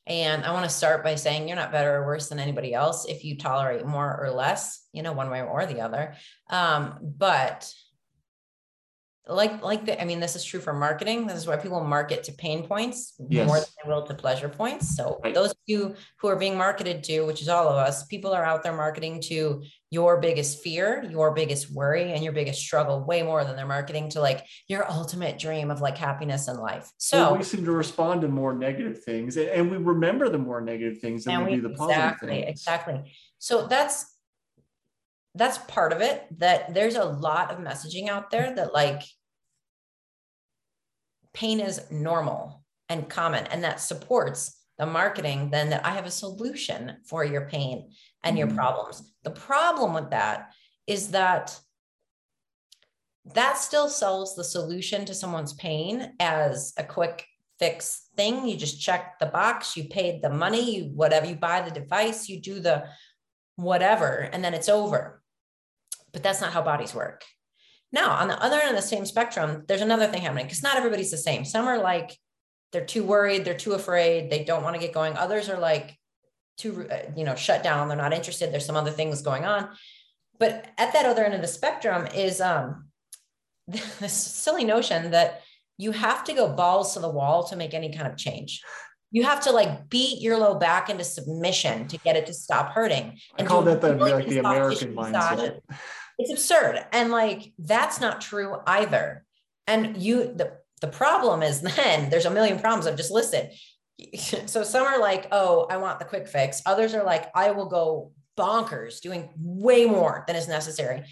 [0.06, 3.06] And I want to start by saying you're not better or worse than anybody else
[3.06, 6.16] if you tolerate more or less, you know, one way or the other.
[6.50, 7.70] Um, but
[9.30, 11.28] like like the, I mean, this is true for marketing.
[11.28, 13.48] This is why people market to pain points yes.
[13.48, 14.96] more than they will to pleasure points.
[14.96, 15.34] So right.
[15.34, 18.44] those of you who are being marketed to, which is all of us, people are
[18.44, 23.24] out there marketing to your biggest fear, your biggest worry, and your biggest struggle way
[23.24, 26.92] more than they're marketing to like your ultimate dream of like happiness in life.
[26.98, 30.62] So well, we seem to respond to more negative things and we remember the more
[30.62, 32.50] negative things than we, we, do the exactly, positive things.
[32.50, 33.14] Exactly.
[33.40, 34.14] So that's
[35.38, 39.04] that's part of it that there's a lot of messaging out there that like
[41.38, 46.12] pain is normal and common and that supports the marketing then that i have a
[46.12, 47.90] solution for your pain
[48.28, 48.48] and mm-hmm.
[48.48, 49.14] your problems.
[49.24, 50.54] The problem with that
[50.86, 51.58] is that
[53.34, 57.26] that still sells the solution to someone's pain as a quick
[57.60, 58.48] fix thing.
[58.48, 62.30] You just check the box you paid the money you whatever you buy the device
[62.30, 62.86] you do the
[63.56, 65.22] whatever and then it's over.
[66.14, 67.24] But that's not how bodies work
[67.92, 70.78] now, on the other end of the same spectrum, there's another thing happening because not
[70.78, 71.46] everybody's the same.
[71.46, 72.18] Some are like,
[72.72, 75.16] they're too worried, they're too afraid, they don't want to get going.
[75.16, 75.98] Others are like,
[76.58, 78.52] too, uh, you know, shut down, they're not interested.
[78.52, 79.70] There's some other things going on.
[80.38, 82.88] But at that other end of the spectrum is um,
[83.68, 85.44] this silly notion that
[85.78, 88.62] you have to go balls to the wall to make any kind of change.
[89.12, 92.74] You have to like beat your low back into submission to get it to stop
[92.74, 93.18] hurting.
[93.38, 95.62] And I call that the, like the American mindset
[96.18, 96.86] it's absurd.
[96.92, 99.26] And like that's not true either.
[99.68, 103.52] And you the the problem is then there's a million problems i've just listed
[104.46, 106.62] so some are like oh i want the quick fix.
[106.66, 111.04] Others are like i will go bonkers doing way more than is necessary.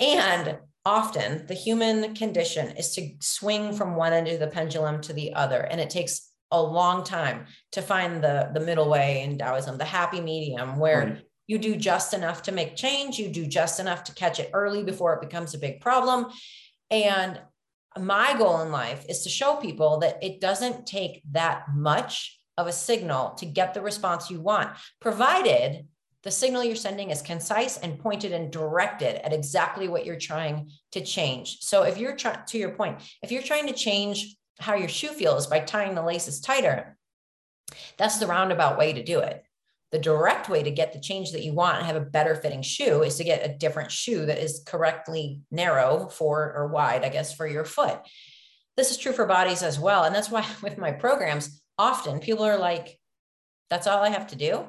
[0.00, 5.12] And often the human condition is to swing from one end of the pendulum to
[5.12, 5.60] the other.
[5.60, 9.84] And it takes a long time to find the the middle way in taoism the
[9.84, 13.18] happy medium where right you do just enough to make change.
[13.18, 16.26] You do just enough to catch it early before it becomes a big problem.
[16.90, 17.40] And
[17.98, 22.66] my goal in life is to show people that it doesn't take that much of
[22.66, 25.86] a signal to get the response you want, provided
[26.24, 30.70] the signal you're sending is concise and pointed and directed at exactly what you're trying
[30.92, 31.58] to change.
[31.60, 35.08] So if you're trying to your point, if you're trying to change how your shoe
[35.08, 36.98] feels by tying the laces tighter,
[37.96, 39.44] that's the roundabout way to do it.
[39.90, 42.62] The direct way to get the change that you want and have a better fitting
[42.62, 47.08] shoe is to get a different shoe that is correctly narrow for or wide, I
[47.08, 47.98] guess, for your foot.
[48.76, 50.04] This is true for bodies as well.
[50.04, 52.98] And that's why with my programs, often people are like,
[53.70, 54.64] that's all I have to do.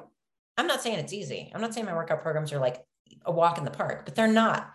[0.56, 1.50] I'm not saying it's easy.
[1.54, 2.82] I'm not saying my workout programs are like
[3.24, 4.70] a walk in the park, but they're not.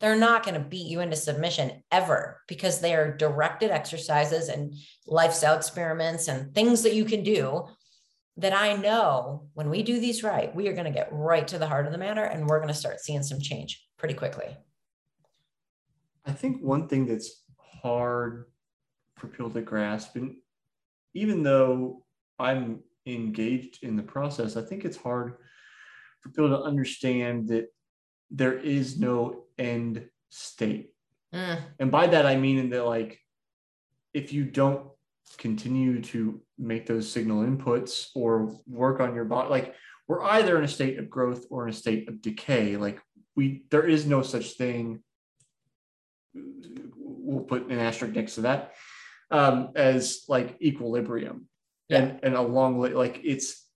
[0.00, 4.74] They're not going to beat you into submission ever because they are directed exercises and
[5.06, 7.66] lifestyle experiments and things that you can do
[8.38, 11.58] that I know when we do these right, we are going to get right to
[11.58, 14.56] the heart of the matter and we're going to start seeing some change pretty quickly.
[16.24, 17.42] I think one thing that's
[17.82, 18.46] hard
[19.16, 20.36] for people to grasp, and
[21.14, 22.04] even though
[22.38, 25.34] I'm engaged in the process, I think it's hard
[26.20, 27.66] for people to understand that
[28.30, 30.92] there is no end state.
[31.34, 31.60] Mm.
[31.80, 33.18] And by that, I mean in that, like,
[34.14, 34.86] if you don't
[35.36, 39.74] continue to make those signal inputs or work on your body, like,
[40.06, 42.76] we're either in a state of growth or in a state of decay.
[42.76, 43.00] Like,
[43.36, 45.02] we, there is no such thing.
[46.34, 48.74] We'll put an asterisk next to that
[49.30, 51.48] um, as like equilibrium
[51.88, 51.98] yeah.
[51.98, 53.66] and, and a long, like, it's,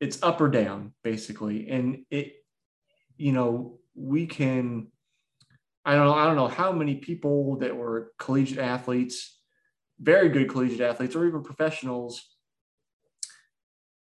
[0.00, 1.68] it's up or down basically.
[1.68, 2.34] And it,
[3.16, 4.88] you know, we can
[5.84, 9.33] I don't know, I don't know how many people that were collegiate athletes,
[10.00, 12.36] very good collegiate athletes, or even professionals,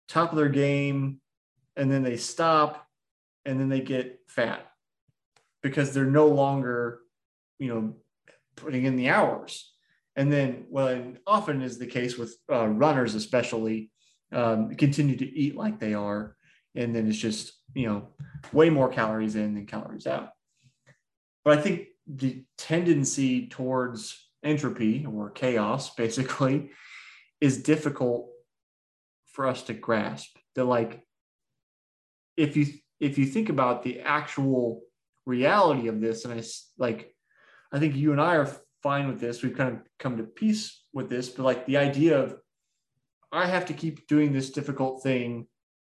[0.08, 1.20] top of their game,
[1.76, 2.86] and then they stop
[3.44, 4.66] and then they get fat
[5.62, 7.00] because they're no longer,
[7.58, 7.94] you know,
[8.56, 9.72] putting in the hours.
[10.16, 13.90] And then, well, often is the case with uh, runners, especially,
[14.32, 16.36] um, continue to eat like they are.
[16.74, 18.08] And then it's just, you know,
[18.52, 20.30] way more calories in than calories out.
[21.44, 26.70] But I think the tendency towards entropy or chaos, basically,
[27.40, 28.28] is difficult
[29.26, 30.36] for us to grasp.
[30.54, 31.02] That like,
[32.36, 32.66] if you
[32.98, 34.82] if you think about the actual
[35.26, 36.42] reality of this, and I
[36.78, 37.14] like,
[37.72, 38.50] I think you and I are
[38.82, 39.42] fine with this.
[39.42, 42.36] We've kind of come to peace with this, but like the idea of
[43.32, 45.46] I have to keep doing this difficult thing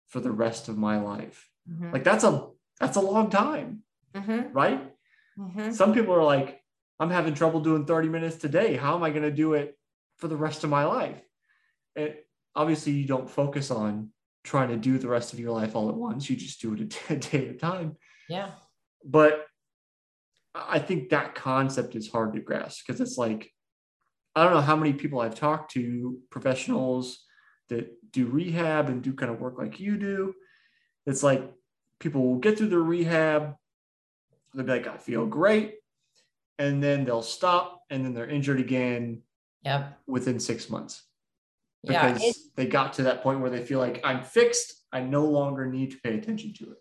[0.08, 1.50] for the rest of my life.
[1.70, 1.92] Mm-hmm.
[1.92, 2.48] Like that's a
[2.80, 3.84] that's a long time,
[4.16, 4.54] mm-hmm.
[4.54, 4.92] right?
[5.38, 5.72] Mm-hmm.
[5.72, 6.62] Some people are like,
[7.00, 8.76] I'm having trouble doing 30 minutes today.
[8.76, 9.78] How am I going to do it
[10.18, 11.22] for the rest of my life?
[11.96, 14.12] It, obviously, you don't focus on
[14.44, 16.30] trying to do the rest of your life all at once.
[16.30, 17.98] You just do it a day at a time.
[18.30, 18.52] Yeah.
[19.04, 19.46] But
[20.54, 23.52] I think that concept is hard to grasp because it's like,
[24.36, 27.24] I don't know how many people I've talked to, professionals
[27.70, 30.34] that do rehab and do kind of work like you do.
[31.06, 31.52] It's like
[32.00, 33.56] people will get through their rehab,
[34.54, 35.76] they'll be like, I feel great.
[36.58, 39.22] And then they'll stop and then they're injured again
[39.64, 39.98] yep.
[40.08, 41.04] within six months.
[41.84, 44.74] Because yeah, they got to that point where they feel like I'm fixed.
[44.92, 46.78] I no longer need to pay attention to it.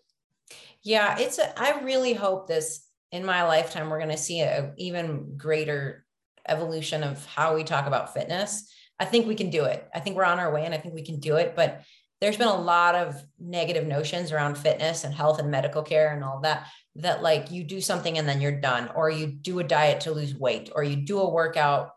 [0.81, 4.73] Yeah, it's a, I really hope this in my lifetime, we're going to see an
[4.77, 6.05] even greater
[6.47, 8.71] evolution of how we talk about fitness.
[8.99, 9.87] I think we can do it.
[9.93, 11.55] I think we're on our way and I think we can do it.
[11.55, 11.81] But
[12.21, 16.23] there's been a lot of negative notions around fitness and health and medical care and
[16.23, 19.63] all that that like you do something and then you're done or you do a
[19.63, 21.91] diet to lose weight or you do a workout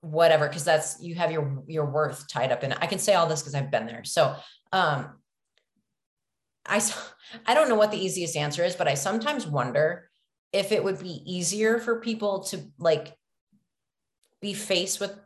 [0.00, 2.78] whatever because that's you have your your worth tied up in it.
[2.80, 4.04] I can say all this because I've been there.
[4.04, 4.34] So
[4.72, 5.14] um
[6.66, 6.82] I
[7.46, 10.08] I don't know what the easiest answer is, but I sometimes wonder
[10.52, 13.14] if it would be easier for people to like
[14.40, 15.16] be faced with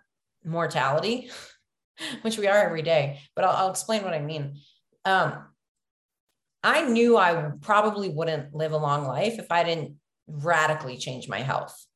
[0.45, 1.31] mortality,
[2.23, 3.21] which we are every day.
[3.35, 4.57] But I'll, I'll explain what I mean.
[5.05, 5.45] Um,
[6.63, 11.41] I knew I probably wouldn't live a long life if I didn't radically change my
[11.41, 11.87] health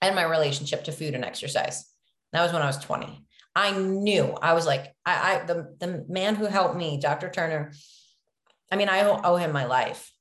[0.00, 1.84] and my relationship to food and exercise.
[2.32, 3.24] That was when I was 20.
[3.56, 7.30] I knew I was like, I, I the, the man who helped me, Dr.
[7.30, 7.72] Turner,
[8.70, 10.12] I mean, I owe him my life.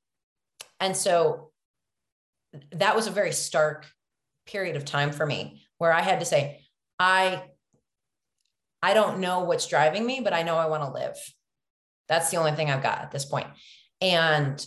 [0.80, 1.52] And so
[2.72, 3.86] that was a very stark
[4.46, 6.62] period of time for me where I had to say,
[7.00, 7.44] I
[8.86, 11.18] I don't know what's driving me, but I know I want to live.
[12.08, 13.48] That's the only thing I've got at this point.
[14.00, 14.64] And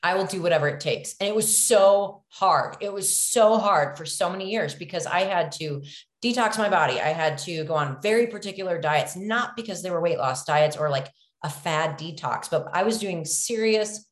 [0.00, 1.16] I will do whatever it takes.
[1.18, 2.76] And it was so hard.
[2.80, 5.82] It was so hard for so many years because I had to
[6.22, 7.00] detox my body.
[7.00, 10.76] I had to go on very particular diets, not because they were weight loss diets
[10.76, 11.08] or like
[11.42, 14.06] a fad detox, but I was doing serious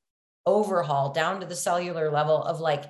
[0.45, 2.87] overhaul down to the cellular level of like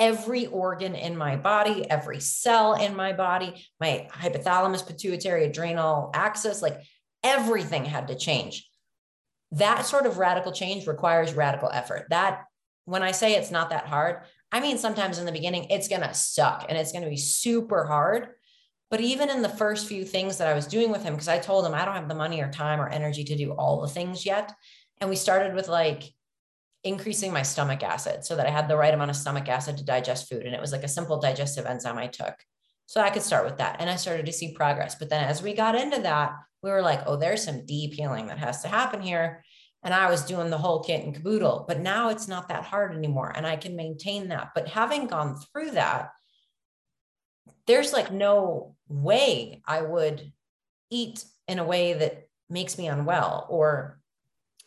[0.00, 6.60] every organ in my body, every cell in my body, my hypothalamus, pituitary, adrenal axis,
[6.60, 6.80] like
[7.22, 8.66] everything had to change
[9.52, 12.06] that sort of radical change requires radical effort.
[12.10, 12.44] That
[12.84, 16.02] when I say it's not that hard, I mean, sometimes in the beginning, it's going
[16.02, 18.28] to suck and it's going to be super hard.
[18.90, 21.38] But even in the first few things that I was doing with him, because I
[21.38, 23.88] told him I don't have the money or time or energy to do all the
[23.88, 24.52] things yet.
[25.00, 26.12] And we started with like
[26.84, 29.84] increasing my stomach acid so that I had the right amount of stomach acid to
[29.84, 30.46] digest food.
[30.46, 32.34] And it was like a simple digestive enzyme I took.
[32.86, 33.76] So I could start with that.
[33.80, 34.94] And I started to see progress.
[34.94, 38.26] But then as we got into that, we were like, oh, there's some deep healing
[38.26, 39.44] that has to happen here.
[39.82, 42.94] And I was doing the whole kit and caboodle, but now it's not that hard
[42.94, 43.32] anymore.
[43.34, 44.50] And I can maintain that.
[44.54, 46.10] But having gone through that,
[47.66, 50.32] there's like no way I would
[50.90, 53.99] eat in a way that makes me unwell or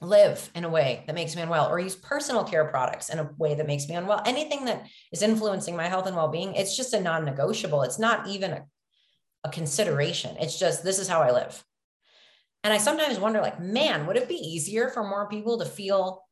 [0.03, 3.29] live in a way that makes me unwell or use personal care products in a
[3.37, 4.21] way that makes me unwell.
[4.25, 7.83] Anything that is influencing my health and well-being it's just a non-negotiable.
[7.83, 8.65] It's not even a,
[9.43, 10.35] a consideration.
[10.39, 11.63] It's just this is how i live.
[12.63, 16.23] And i sometimes wonder like man would it be easier for more people to feel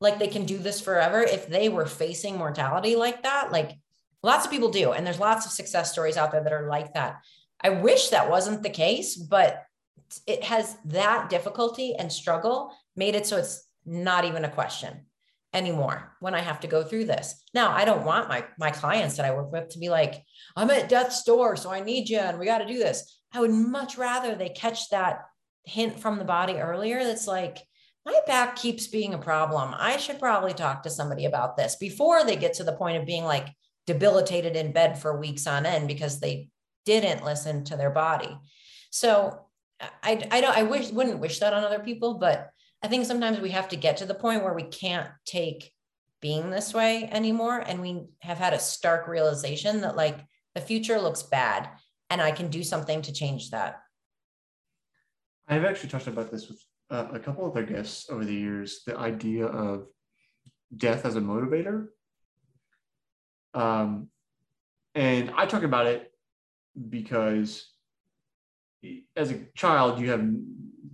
[0.00, 3.52] like they can do this forever if they were facing mortality like that?
[3.52, 3.78] Like
[4.22, 6.94] lots of people do and there's lots of success stories out there that are like
[6.94, 7.20] that.
[7.60, 9.64] I wish that wasn't the case but
[10.26, 15.06] it has that difficulty and struggle made it so it's not even a question
[15.54, 17.42] anymore when I have to go through this.
[17.52, 20.22] Now, I don't want my my clients that I work with to be like,
[20.56, 23.18] I'm at death's door, so I need you and we got to do this.
[23.32, 25.20] I would much rather they catch that
[25.64, 27.58] hint from the body earlier that's like,
[28.04, 29.74] my back keeps being a problem.
[29.76, 33.06] I should probably talk to somebody about this before they get to the point of
[33.06, 33.48] being like
[33.86, 36.48] debilitated in bed for weeks on end because they
[36.84, 38.36] didn't listen to their body.
[38.90, 39.46] So
[40.02, 42.50] I, I don't I wish wouldn't wish that on other people, but
[42.82, 45.72] I think sometimes we have to get to the point where we can't take
[46.20, 47.58] being this way anymore.
[47.58, 50.18] And we have had a stark realization that like
[50.54, 51.68] the future looks bad
[52.10, 53.80] and I can do something to change that.
[55.48, 58.96] I've actually talked about this with uh, a couple other guests over the years the
[58.96, 59.86] idea of
[60.76, 61.88] death as a motivator.
[63.54, 64.08] Um,
[64.94, 66.12] and I talk about it
[66.88, 67.66] because
[69.16, 70.26] as a child, you have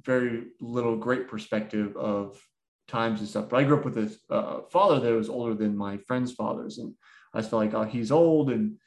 [0.09, 2.43] very little great perspective of
[2.89, 3.51] times and stuff.
[3.51, 6.79] But I grew up with a uh, father that was older than my friends' fathers,
[6.79, 6.95] and
[7.35, 8.79] I felt like, oh, he's old, and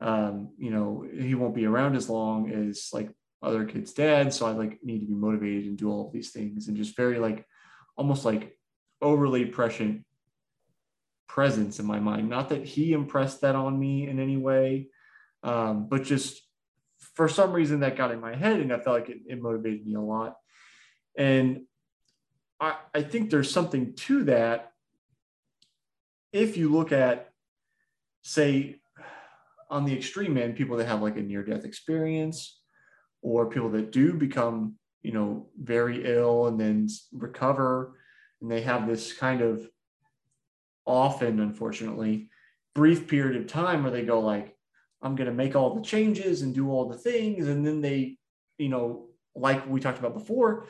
[0.00, 3.10] um, you know, he won't be around as long as like
[3.42, 4.36] other kids' dads.
[4.36, 6.96] So I like need to be motivated and do all of these things, and just
[6.96, 7.44] very like
[7.96, 8.56] almost like
[9.02, 10.04] overly prescient
[11.26, 12.28] presence in my mind.
[12.28, 14.86] Not that he impressed that on me in any way,
[15.42, 16.40] um, but just
[17.14, 19.84] for some reason that got in my head and I felt like it, it motivated
[19.84, 20.36] me a lot.
[21.16, 21.62] And
[22.60, 24.72] I, I think there's something to that.
[26.32, 27.32] If you look at,
[28.22, 28.80] say,
[29.68, 32.60] on the extreme end, people that have like a near death experience
[33.22, 37.96] or people that do become, you know, very ill and then recover
[38.40, 39.68] and they have this kind of
[40.86, 42.28] often, unfortunately,
[42.74, 44.56] brief period of time where they go like,
[45.02, 47.48] I'm going to make all the changes and do all the things.
[47.48, 48.18] And then they,
[48.58, 50.66] you know, like we talked about before,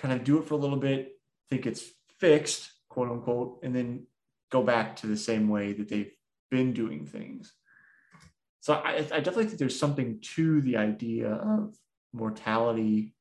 [0.00, 1.12] kind of do it for a little bit,
[1.50, 1.84] think it's
[2.18, 4.06] fixed, quote unquote, and then
[4.50, 6.12] go back to the same way that they've
[6.50, 7.52] been doing things.
[8.60, 11.74] So I, I definitely think there's something to the idea of
[12.12, 13.14] mortality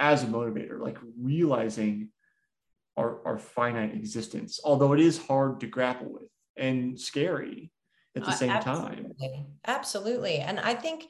[0.00, 2.10] as a motivator, like realizing
[2.96, 7.72] our, our finite existence, although it is hard to grapple with and scary
[8.16, 8.96] at the uh, same absolutely.
[8.96, 9.46] time.
[9.66, 10.36] Absolutely.
[10.38, 11.06] And I think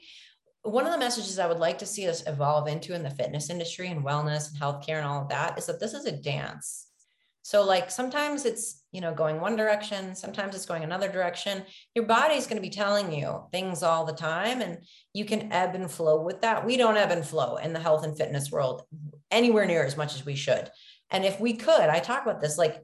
[0.65, 3.49] one of the messages I would like to see us evolve into in the fitness
[3.49, 6.87] industry and wellness and healthcare and all of that is that this is a dance.
[7.43, 11.63] So, like sometimes it's, you know, going one direction, sometimes it's going another direction.
[11.93, 14.79] Your body's going to be telling you things all the time, and
[15.13, 16.65] you can ebb and flow with that.
[16.65, 18.81] We don't ebb and flow in the health and fitness world
[19.29, 20.71] anywhere near as much as we should.
[21.11, 22.83] And if we could, I talk about this like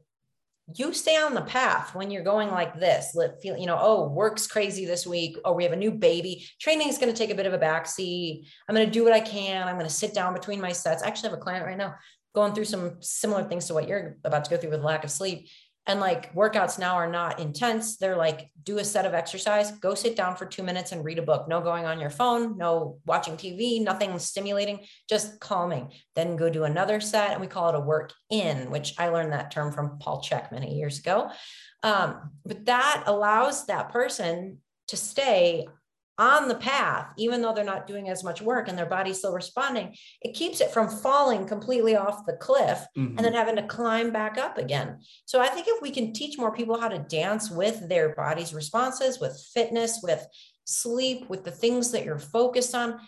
[0.75, 4.07] you stay on the path when you're going like this let feel you know oh
[4.09, 5.37] work's crazy this week.
[5.45, 6.45] Or we have a new baby.
[6.59, 8.45] Training is going to take a bit of a backseat.
[8.67, 9.67] I'm going to do what i can.
[9.67, 11.03] I'm going to sit down between my sets.
[11.03, 11.95] I actually have a client right now
[12.33, 15.11] going through some similar things to what you're about to go through with lack of
[15.11, 15.47] sleep
[15.87, 17.97] and like workouts now are not intense.
[17.97, 21.17] They're like do a set of exercise go sit down for two minutes and read
[21.17, 21.47] a book.
[21.47, 25.91] No going on your phone no watching tv nothing stimulating just calming.
[26.15, 29.33] Then go do another set and we call it a work in which i learned
[29.33, 31.31] that term from Paul Chek many years ago.
[31.83, 35.67] Um, but that allows that person to stay
[36.17, 39.33] on the path, even though they're not doing as much work and their body's still
[39.33, 43.17] responding, it keeps it from falling completely off the cliff mm-hmm.
[43.17, 44.99] and then having to climb back up again.
[45.25, 48.53] So I think if we can teach more people how to dance with their body's
[48.53, 50.25] responses, with fitness, with
[50.65, 52.99] sleep, with the things that you're focused on,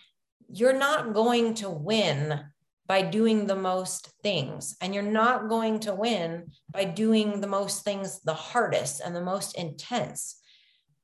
[0.49, 2.39] you're not going to win
[2.87, 4.75] by doing the most things.
[4.81, 9.21] And you're not going to win by doing the most things the hardest and the
[9.21, 10.39] most intense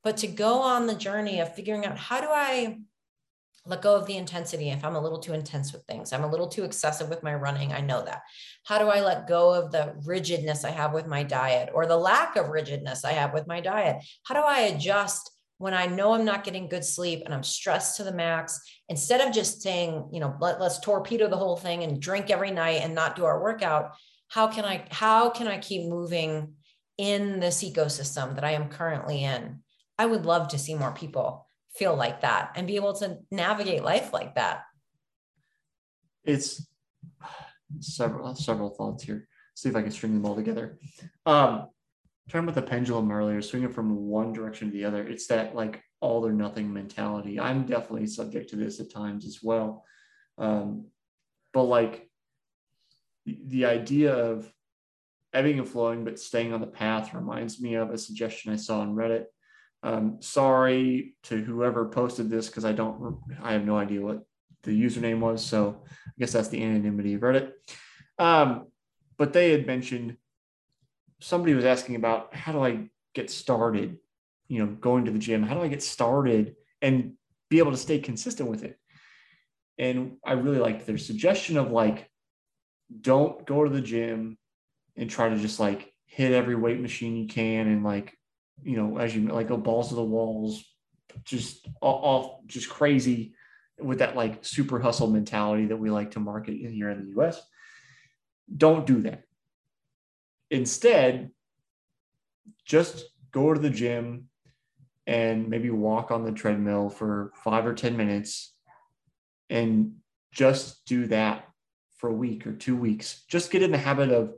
[0.02, 2.78] but to go on the journey of figuring out how do I
[3.66, 6.12] let go of the intensity if I'm a little too intense with things.
[6.12, 7.72] I'm a little too excessive with my running.
[7.72, 8.22] I know that.
[8.64, 11.96] How do I let go of the rigidness I have with my diet or the
[11.96, 14.02] lack of rigidness I have with my diet?
[14.24, 17.98] How do I adjust when I know I'm not getting good sleep and I'm stressed
[17.98, 18.58] to the max?
[18.88, 22.50] Instead of just saying, you know, let, let's torpedo the whole thing and drink every
[22.50, 23.92] night and not do our workout.
[24.28, 26.54] How can I how can I keep moving
[26.96, 29.60] in this ecosystem that I am currently in?
[30.00, 33.84] I would love to see more people feel like that and be able to navigate
[33.84, 34.62] life like that.
[36.24, 36.66] It's
[37.80, 39.28] several several thoughts here.
[39.54, 40.78] See if I can string them all together.
[41.26, 41.66] Um,
[42.30, 45.06] talking about the pendulum earlier, swinging from one direction to the other.
[45.06, 47.38] It's that like all or nothing mentality.
[47.38, 49.84] I'm definitely subject to this at times as well.
[50.38, 50.86] Um,
[51.52, 52.08] but like
[53.26, 54.50] the, the idea of
[55.34, 58.80] ebbing and flowing, but staying on the path reminds me of a suggestion I saw
[58.80, 59.26] on Reddit.
[59.82, 64.24] Um, sorry to whoever posted this because I don't, I have no idea what
[64.62, 65.44] the username was.
[65.44, 67.52] So I guess that's the anonymity of Reddit.
[68.18, 68.66] Um,
[69.16, 70.16] but they had mentioned
[71.20, 73.98] somebody was asking about how do I get started,
[74.48, 75.42] you know, going to the gym?
[75.42, 77.14] How do I get started and
[77.48, 78.78] be able to stay consistent with it?
[79.78, 82.08] And I really liked their suggestion of like,
[83.00, 84.36] don't go to the gym
[84.96, 88.16] and try to just like hit every weight machine you can and like,
[88.62, 90.64] you know, as you like go balls to the walls,
[91.24, 93.34] just off, just crazy
[93.78, 97.20] with that like super hustle mentality that we like to market in here in the
[97.20, 97.40] US.
[98.54, 99.22] Don't do that.
[100.50, 101.30] Instead,
[102.64, 104.28] just go to the gym
[105.06, 108.54] and maybe walk on the treadmill for five or 10 minutes
[109.48, 109.94] and
[110.32, 111.48] just do that
[111.96, 113.24] for a week or two weeks.
[113.28, 114.34] Just get in the habit of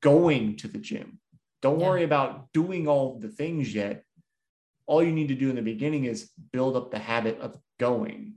[0.00, 1.18] going to the gym.
[1.64, 1.88] Don't yeah.
[1.88, 4.04] worry about doing all the things yet.
[4.84, 8.34] All you need to do in the beginning is build up the habit of going.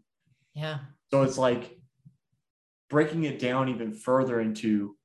[0.54, 0.78] Yeah.
[1.12, 1.78] So it's like
[2.90, 4.96] breaking it down even further into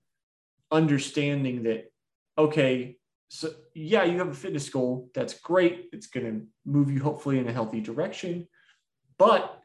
[0.71, 1.91] understanding that,
[2.39, 2.97] okay,
[3.29, 5.11] so yeah, you have a fitness goal.
[5.17, 5.89] That's great.
[5.93, 8.47] It's going to move you hopefully in a healthy direction.
[9.19, 9.61] But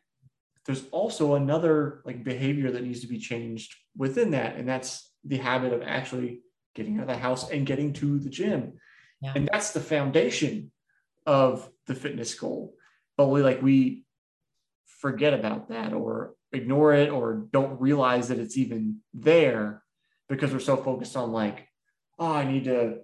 [0.66, 4.55] there's also another like behavior that needs to be changed within that.
[4.55, 6.41] And that's the habit of actually
[6.78, 8.73] getting out of the house and getting to the gym.
[9.21, 9.34] Yeah.
[9.36, 10.71] And that's the foundation
[11.25, 12.75] of the fitness goal.
[13.17, 14.05] But we like we
[14.86, 19.84] forget about that or ignore it or don't realize that it's even there
[20.30, 21.67] because we're so focused on like,
[22.19, 22.99] oh, I need to,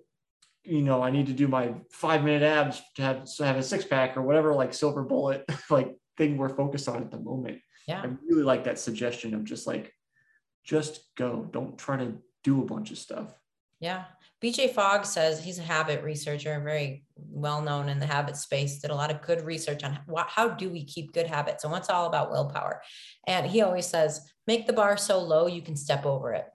[0.64, 3.64] you know, I need to do my five minute abs to have, to have a
[3.64, 7.60] six pack or whatever, like silver bullet, like thing we're focused on at the moment.
[7.88, 8.02] Yeah.
[8.02, 9.92] I really like that suggestion of just like,
[10.64, 11.50] just go.
[11.52, 12.14] Don't try to
[12.44, 13.34] do a bunch of stuff.
[13.84, 14.06] Yeah.
[14.42, 18.92] BJ Fogg says he's a habit researcher, very well known in the habit space, did
[18.92, 22.08] a lot of good research on how do we keep good habits and what's all
[22.08, 22.82] about willpower.
[23.28, 26.46] And he always says, make the bar so low you can step over it.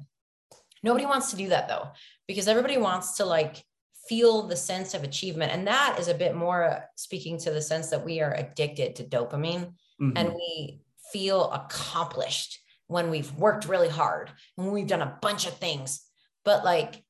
[0.83, 1.89] Nobody wants to do that though,
[2.27, 3.63] because everybody wants to like
[4.09, 5.53] feel the sense of achievement.
[5.53, 9.05] And that is a bit more speaking to the sense that we are addicted to
[9.05, 10.17] dopamine mm-hmm.
[10.17, 10.81] and we
[11.13, 16.01] feel accomplished when we've worked really hard and we've done a bunch of things.
[16.45, 17.03] But like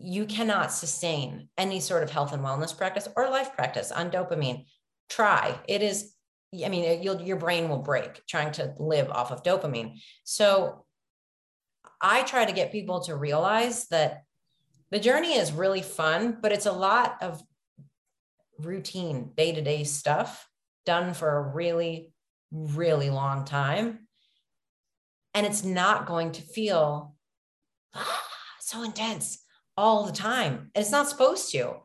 [0.00, 4.64] you cannot sustain any sort of health and wellness practice or life practice on dopamine.
[5.08, 5.58] Try.
[5.66, 6.14] It is,
[6.64, 10.00] I mean, your brain will break trying to live off of dopamine.
[10.24, 10.84] So
[12.00, 14.22] I try to get people to realize that
[14.90, 17.42] the journey is really fun, but it's a lot of
[18.58, 20.48] routine, day to day stuff
[20.86, 22.12] done for a really,
[22.50, 24.06] really long time.
[25.34, 27.14] And it's not going to feel
[27.94, 28.24] ah,
[28.60, 29.38] so intense
[29.78, 30.70] all the time.
[30.74, 31.76] And it's not supposed to.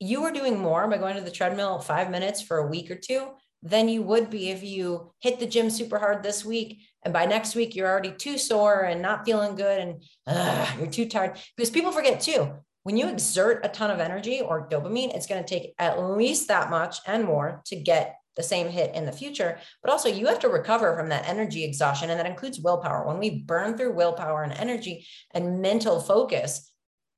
[0.00, 2.96] You are doing more by going to the treadmill five minutes for a week or
[2.96, 3.28] two
[3.62, 6.82] than you would be if you hit the gym super hard this week.
[7.04, 10.88] And by next week, you're already too sore and not feeling good and uh, you're
[10.88, 11.38] too tired.
[11.56, 15.42] Because people forget too, when you exert a ton of energy or dopamine, it's going
[15.42, 19.12] to take at least that much and more to get the same hit in the
[19.12, 19.58] future.
[19.82, 22.10] But also, you have to recover from that energy exhaustion.
[22.10, 23.06] And that includes willpower.
[23.06, 26.72] When we burn through willpower and energy and mental focus,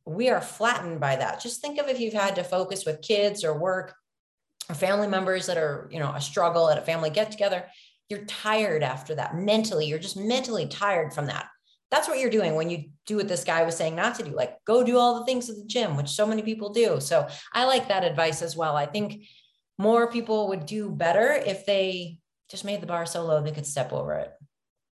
[0.08, 1.40] we are flattened by that.
[1.40, 3.94] Just think of if you've had to focus with kids or work
[4.68, 7.66] or family members that are, you know, a struggle at a family get together.
[8.08, 9.86] You're tired after that mentally.
[9.86, 11.48] You're just mentally tired from that.
[11.90, 14.30] That's what you're doing when you do what this guy was saying not to do,
[14.30, 17.00] like go do all the things at the gym, which so many people do.
[17.00, 18.76] So I like that advice as well.
[18.76, 19.24] I think
[19.78, 22.18] more people would do better if they
[22.50, 24.32] just made the bar so low they could step over it.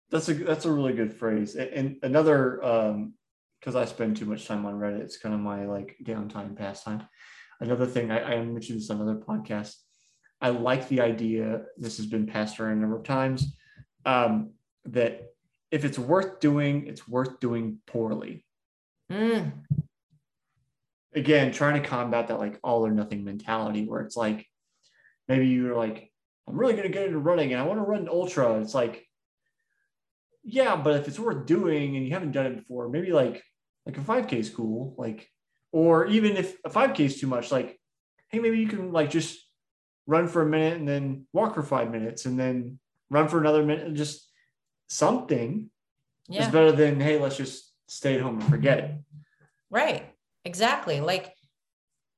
[0.10, 1.56] That's a that's a really good phrase.
[1.56, 3.14] And another um,
[3.62, 5.02] because I spend too much time on Reddit.
[5.02, 7.08] It's kind of my like downtime pastime.
[7.60, 9.76] Another thing I, I mentioned this on another podcast.
[10.42, 11.62] I like the idea.
[11.78, 13.56] This has been passed around a number of times.
[14.04, 14.54] Um,
[14.86, 15.22] that
[15.70, 18.44] if it's worth doing, it's worth doing poorly.
[19.12, 19.52] Mm.
[21.14, 24.48] Again, trying to combat that like all or nothing mentality where it's like
[25.28, 26.12] maybe you're like,
[26.48, 28.60] I'm really going to get into running and I want to run an ultra.
[28.60, 29.06] It's like,
[30.44, 33.44] yeah, but if it's worth doing and you haven't done it before, maybe like
[33.86, 34.96] like a 5K is cool.
[34.98, 35.30] Like,
[35.72, 37.80] or even if a 5K is too much, like,
[38.30, 39.40] hey, maybe you can like just
[40.08, 42.80] run for a minute and then walk for five minutes and then
[43.10, 44.30] run for another minute and just
[44.90, 45.70] something
[46.28, 46.46] yeah.
[46.46, 48.92] is better than hey, let's just stay at home and forget it.
[49.70, 50.10] Right.
[50.44, 51.02] Exactly.
[51.02, 51.34] Like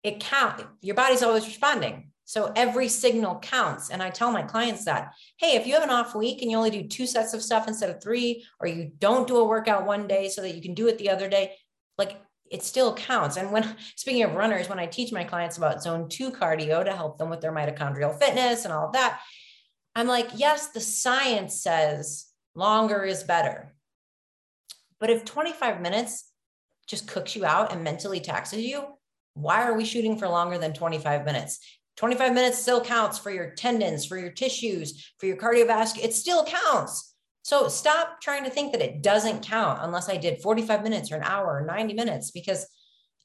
[0.04, 0.66] it count.
[0.82, 2.12] Your body's always responding.
[2.26, 3.90] So every signal counts.
[3.90, 6.58] And I tell my clients that, hey, if you have an off week and you
[6.58, 9.86] only do two sets of stuff instead of three, or you don't do a workout
[9.86, 11.56] one day so that you can do it the other day,
[11.98, 13.38] like it still counts.
[13.38, 16.96] And when speaking of runners, when I teach my clients about zone two cardio to
[16.96, 19.20] help them with their mitochondrial fitness and all of that,
[19.96, 23.74] I'm like, yes, the science says longer is better.
[25.00, 26.30] But if 25 minutes
[26.88, 28.86] just cooks you out and mentally taxes you,
[29.34, 31.60] why are we shooting for longer than 25 minutes?
[31.98, 36.06] 25 minutes still counts for your tendons, for your tissues, for your cardiovascular.
[36.06, 37.16] It still counts.
[37.44, 41.18] So stop trying to think that it doesn't count unless I did 45 minutes or
[41.18, 42.66] an hour or 90 minutes because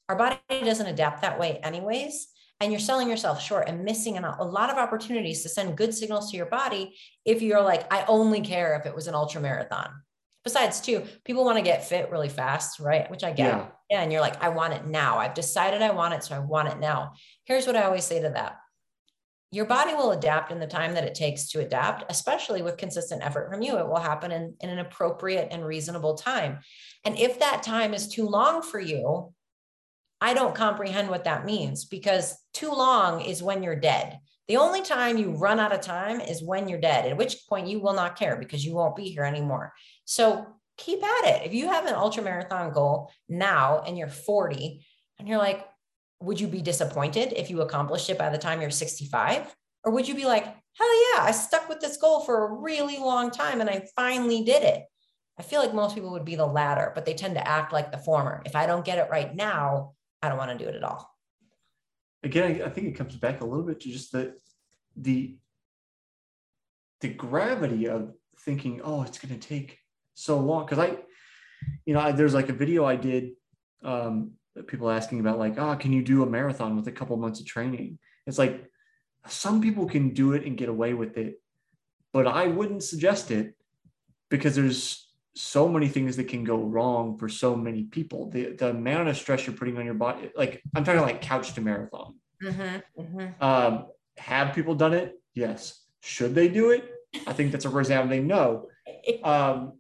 [0.09, 2.29] our body doesn't adapt that way anyways.
[2.61, 6.31] And you're selling yourself short and missing a lot of opportunities to send good signals
[6.31, 9.91] to your body if you're like, I only care if it was an ultra marathon.
[10.43, 13.09] Besides, too, people want to get fit really fast, right?
[13.11, 13.47] Which I get.
[13.47, 13.67] Yeah.
[13.91, 14.03] Yeah.
[14.03, 15.19] And you're like, I want it now.
[15.19, 16.25] I've decided I want it.
[16.25, 17.15] So I want it now.
[17.45, 18.59] Here's what I always say to that
[19.51, 23.25] your body will adapt in the time that it takes to adapt, especially with consistent
[23.25, 23.79] effort from you.
[23.79, 26.59] It will happen in, in an appropriate and reasonable time.
[27.05, 29.33] And if that time is too long for you,
[30.21, 34.19] I don't comprehend what that means because too long is when you're dead.
[34.49, 37.69] The only time you run out of time is when you're dead, at which point
[37.69, 39.73] you will not care because you won't be here anymore.
[40.05, 40.47] So
[40.79, 41.47] keep at it.
[41.47, 44.85] If you have an ultra marathon goal now and you're 40
[45.19, 45.67] and you're like,
[46.21, 49.55] would you be disappointed if you accomplished it by the time you're 65?
[49.85, 52.99] Or would you be like, hell yeah, I stuck with this goal for a really
[52.99, 54.85] long time and I finally did it?
[55.39, 57.93] I feel like most people would be the latter, but they tend to act like
[57.93, 58.43] the former.
[58.45, 61.09] If I don't get it right now, I don't want to do it at all.
[62.25, 64.35] Again, I think it comes back a little bit to just the
[64.97, 65.37] the
[67.01, 69.79] the gravity of thinking, oh, it's going to take
[70.19, 70.65] so long.
[70.65, 70.97] Because I,
[71.87, 73.31] you know, I, there's like a video I did
[73.85, 74.33] um,
[74.67, 77.47] people asking about like, oh, can you do a marathon with a couple months of
[77.47, 77.99] training?
[78.27, 78.71] It's like
[79.27, 81.41] some people can do it and get away with it,
[82.13, 83.55] but I wouldn't suggest it
[84.29, 88.31] because there's so many things that can go wrong for so many people.
[88.31, 91.55] The the amount of stress you're putting on your body, like I'm talking like couch
[91.55, 92.17] to marathon.
[92.43, 93.43] Mm-hmm, mm-hmm.
[93.43, 95.21] Um, have people done it?
[95.35, 95.81] Yes.
[96.01, 96.85] Should they do it?
[97.27, 98.69] I think that's a resounding no.
[99.25, 99.73] Um,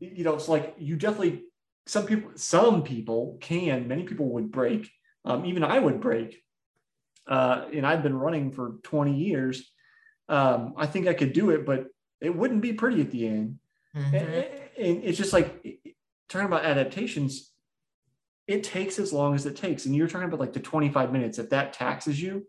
[0.00, 1.42] you know, it's like you definitely
[1.88, 4.90] some people some people can many people would break
[5.24, 6.42] um, even i would break
[7.26, 9.72] uh, and i've been running for 20 years.
[10.28, 11.86] Um, i think i could do it but
[12.20, 13.58] it wouldn't be pretty at the end.
[13.96, 14.14] Mm-hmm.
[14.14, 15.64] and, and, it's just like
[16.28, 17.52] talking about adaptations
[18.46, 19.84] it takes as long as it takes.
[19.84, 22.46] And you're talking about like the 25 minutes if that taxes you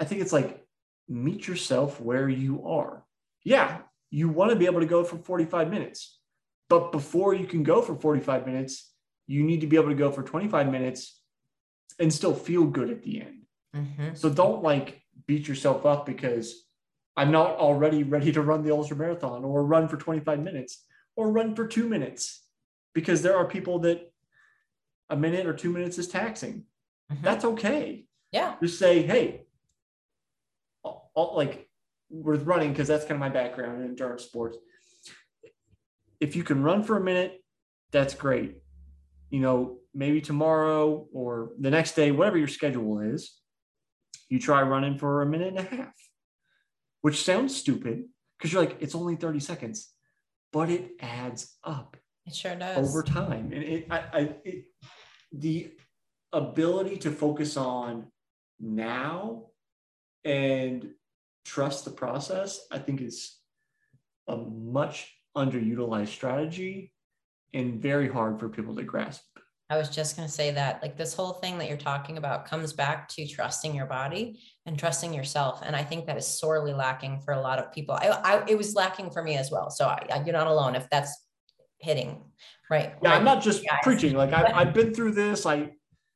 [0.00, 0.64] i think it's like
[1.08, 3.04] meet yourself where you are.
[3.44, 3.78] Yeah
[4.10, 6.20] you want to be able to go for 45 minutes
[6.70, 8.92] but before you can go for 45 minutes,
[9.26, 11.20] you need to be able to go for 25 minutes
[11.98, 13.42] and still feel good at the end.
[13.76, 14.14] Mm-hmm.
[14.14, 16.64] So don't like beat yourself up because
[17.16, 20.84] I'm not already ready to run the ultra marathon or run for 25 minutes
[21.16, 22.40] or run for two minutes
[22.94, 24.12] because there are people that
[25.10, 26.64] a minute or two minutes is taxing.
[27.12, 27.24] Mm-hmm.
[27.24, 28.04] That's okay.
[28.30, 28.54] Yeah.
[28.62, 29.42] Just say, hey,
[30.84, 31.68] I'll, I'll, like
[32.10, 34.58] with running, because that's kind of my background in endurance sports
[36.20, 37.42] if you can run for a minute,
[37.90, 38.58] that's great.
[39.30, 43.38] You know, maybe tomorrow or the next day, whatever your schedule is,
[44.28, 45.94] you try running for a minute and a half,
[47.00, 48.04] which sounds stupid
[48.38, 49.92] because you're like, it's only 30 seconds,
[50.52, 51.96] but it adds up.
[52.26, 52.88] It sure does.
[52.88, 53.50] Over time.
[53.52, 54.64] And it, I, I, it,
[55.32, 55.72] the
[56.32, 58.06] ability to focus on
[58.60, 59.46] now
[60.24, 60.90] and
[61.44, 63.36] trust the process, I think is
[64.28, 66.92] a much underutilized strategy
[67.54, 69.22] and very hard for people to grasp.
[69.70, 72.44] I was just going to say that like this whole thing that you're talking about
[72.44, 75.62] comes back to trusting your body and trusting yourself.
[75.64, 77.94] And I think that is sorely lacking for a lot of people.
[77.94, 79.70] I, I it was lacking for me as well.
[79.70, 81.24] So I, I, you're not alone if that's
[81.78, 82.20] hitting.
[82.68, 82.94] Right.
[83.00, 83.10] Yeah.
[83.10, 83.18] right.
[83.18, 84.16] I'm not just preaching.
[84.16, 85.46] Like I, I've been through this.
[85.46, 85.70] I,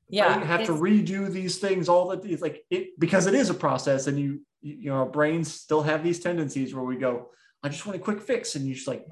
[0.08, 3.50] yeah, I have to redo these things all the it's like it because it is
[3.50, 7.30] a process and you, you know, our brains still have these tendencies where we go,
[7.62, 8.56] I just want a quick fix.
[8.56, 9.06] And you just like,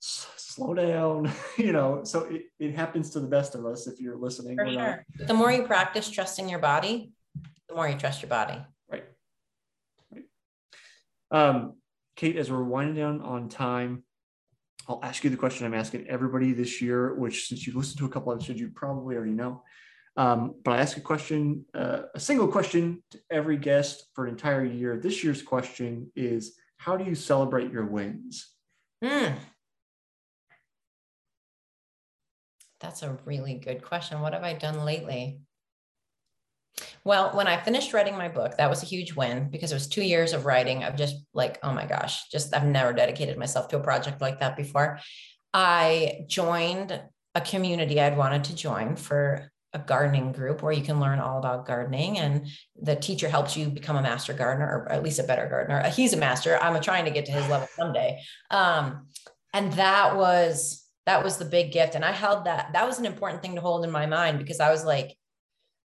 [0.00, 2.04] slow down, you know.
[2.04, 4.56] So it, it happens to the best of us if you're listening.
[4.56, 5.04] For sure.
[5.18, 7.12] The more you practice trusting your body,
[7.68, 8.60] the more you trust your body.
[8.90, 9.04] Right.
[10.12, 10.24] right.
[11.30, 11.74] Um,
[12.14, 14.04] Kate, as we're winding down on time,
[14.88, 18.06] I'll ask you the question I'm asking everybody this year, which since you listened to
[18.06, 19.62] a couple of episodes, you probably already know.
[20.16, 24.30] Um, but I ask a question, uh, a single question to every guest for an
[24.30, 24.96] entire year.
[24.96, 28.48] This year's question is how do you celebrate your wins?
[29.04, 29.34] Mm.
[32.80, 34.20] That's a really good question.
[34.20, 35.40] What have I done lately?
[37.04, 39.88] Well, when I finished writing my book, that was a huge win because it was
[39.88, 43.68] two years of writing of just like, oh my gosh, just I've never dedicated myself
[43.68, 44.98] to a project like that before.
[45.54, 47.00] I joined
[47.34, 51.38] a community I'd wanted to join for a gardening group where you can learn all
[51.38, 52.46] about gardening and
[52.80, 55.86] the teacher helps you become a master gardener or at least a better gardener.
[55.90, 56.58] He's a master.
[56.60, 58.20] I'm trying to get to his level someday.
[58.50, 59.08] Um,
[59.52, 61.94] and that was that was the big gift.
[61.94, 64.60] And i held that that was an important thing to hold in my mind because
[64.60, 65.16] i was like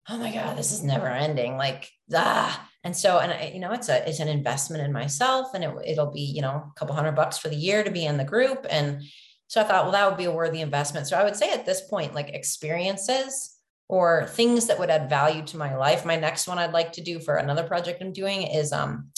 [0.09, 1.57] oh my god this is never ending.
[1.57, 2.69] Like ah.
[2.83, 5.71] And so and I, you know it's a it's an investment in myself and it,
[5.85, 8.25] it'll be you know a couple hundred bucks for the year to be in the
[8.25, 8.67] group.
[8.69, 9.03] And
[9.47, 11.07] so i thought well that would be a worthy investment.
[11.07, 13.56] So i would say at this point like experiences
[13.89, 16.05] or things that would add value to my life.
[16.05, 19.11] My next one I'd like to do for another project I'm doing is um,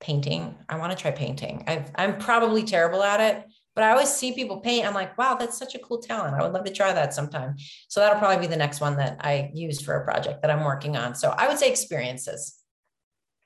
[0.00, 0.54] painting.
[0.68, 1.64] I want to try painting.
[1.66, 3.44] i am probably terrible at it,
[3.74, 4.86] but I always see people paint.
[4.86, 6.36] I'm like, wow, that's such a cool talent.
[6.36, 7.56] I would love to try that sometime.
[7.88, 10.64] So that'll probably be the next one that I use for a project that I'm
[10.64, 11.14] working on.
[11.14, 12.54] So I would say experiences.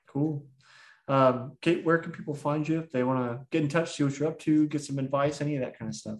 [0.07, 0.45] Cool.
[1.07, 4.03] Um, Kate, where can people find you if they want to get in touch, see
[4.03, 6.19] what you're up to, get some advice, any of that kind of stuff?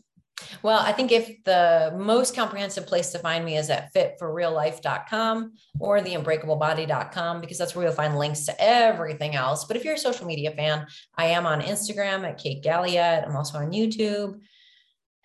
[0.63, 5.99] Well, I think if the most comprehensive place to find me is at fitforreallife.com or
[5.99, 9.65] theunbreakablebody.com because that's where you'll find links to everything else.
[9.65, 10.85] But if you're a social media fan,
[11.15, 13.27] I am on Instagram at Kate Galliett.
[13.27, 14.39] I'm also on YouTube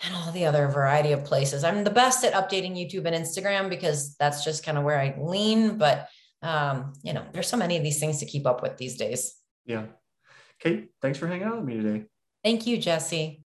[0.00, 1.64] and all the other variety of places.
[1.64, 5.16] I'm the best at updating YouTube and Instagram because that's just kind of where I
[5.18, 5.78] lean.
[5.78, 6.08] But
[6.42, 9.34] um, you know, there's so many of these things to keep up with these days.
[9.64, 9.84] Yeah.
[10.60, 12.04] Kate, thanks for hanging out with me today.
[12.44, 13.42] Thank you, Jesse.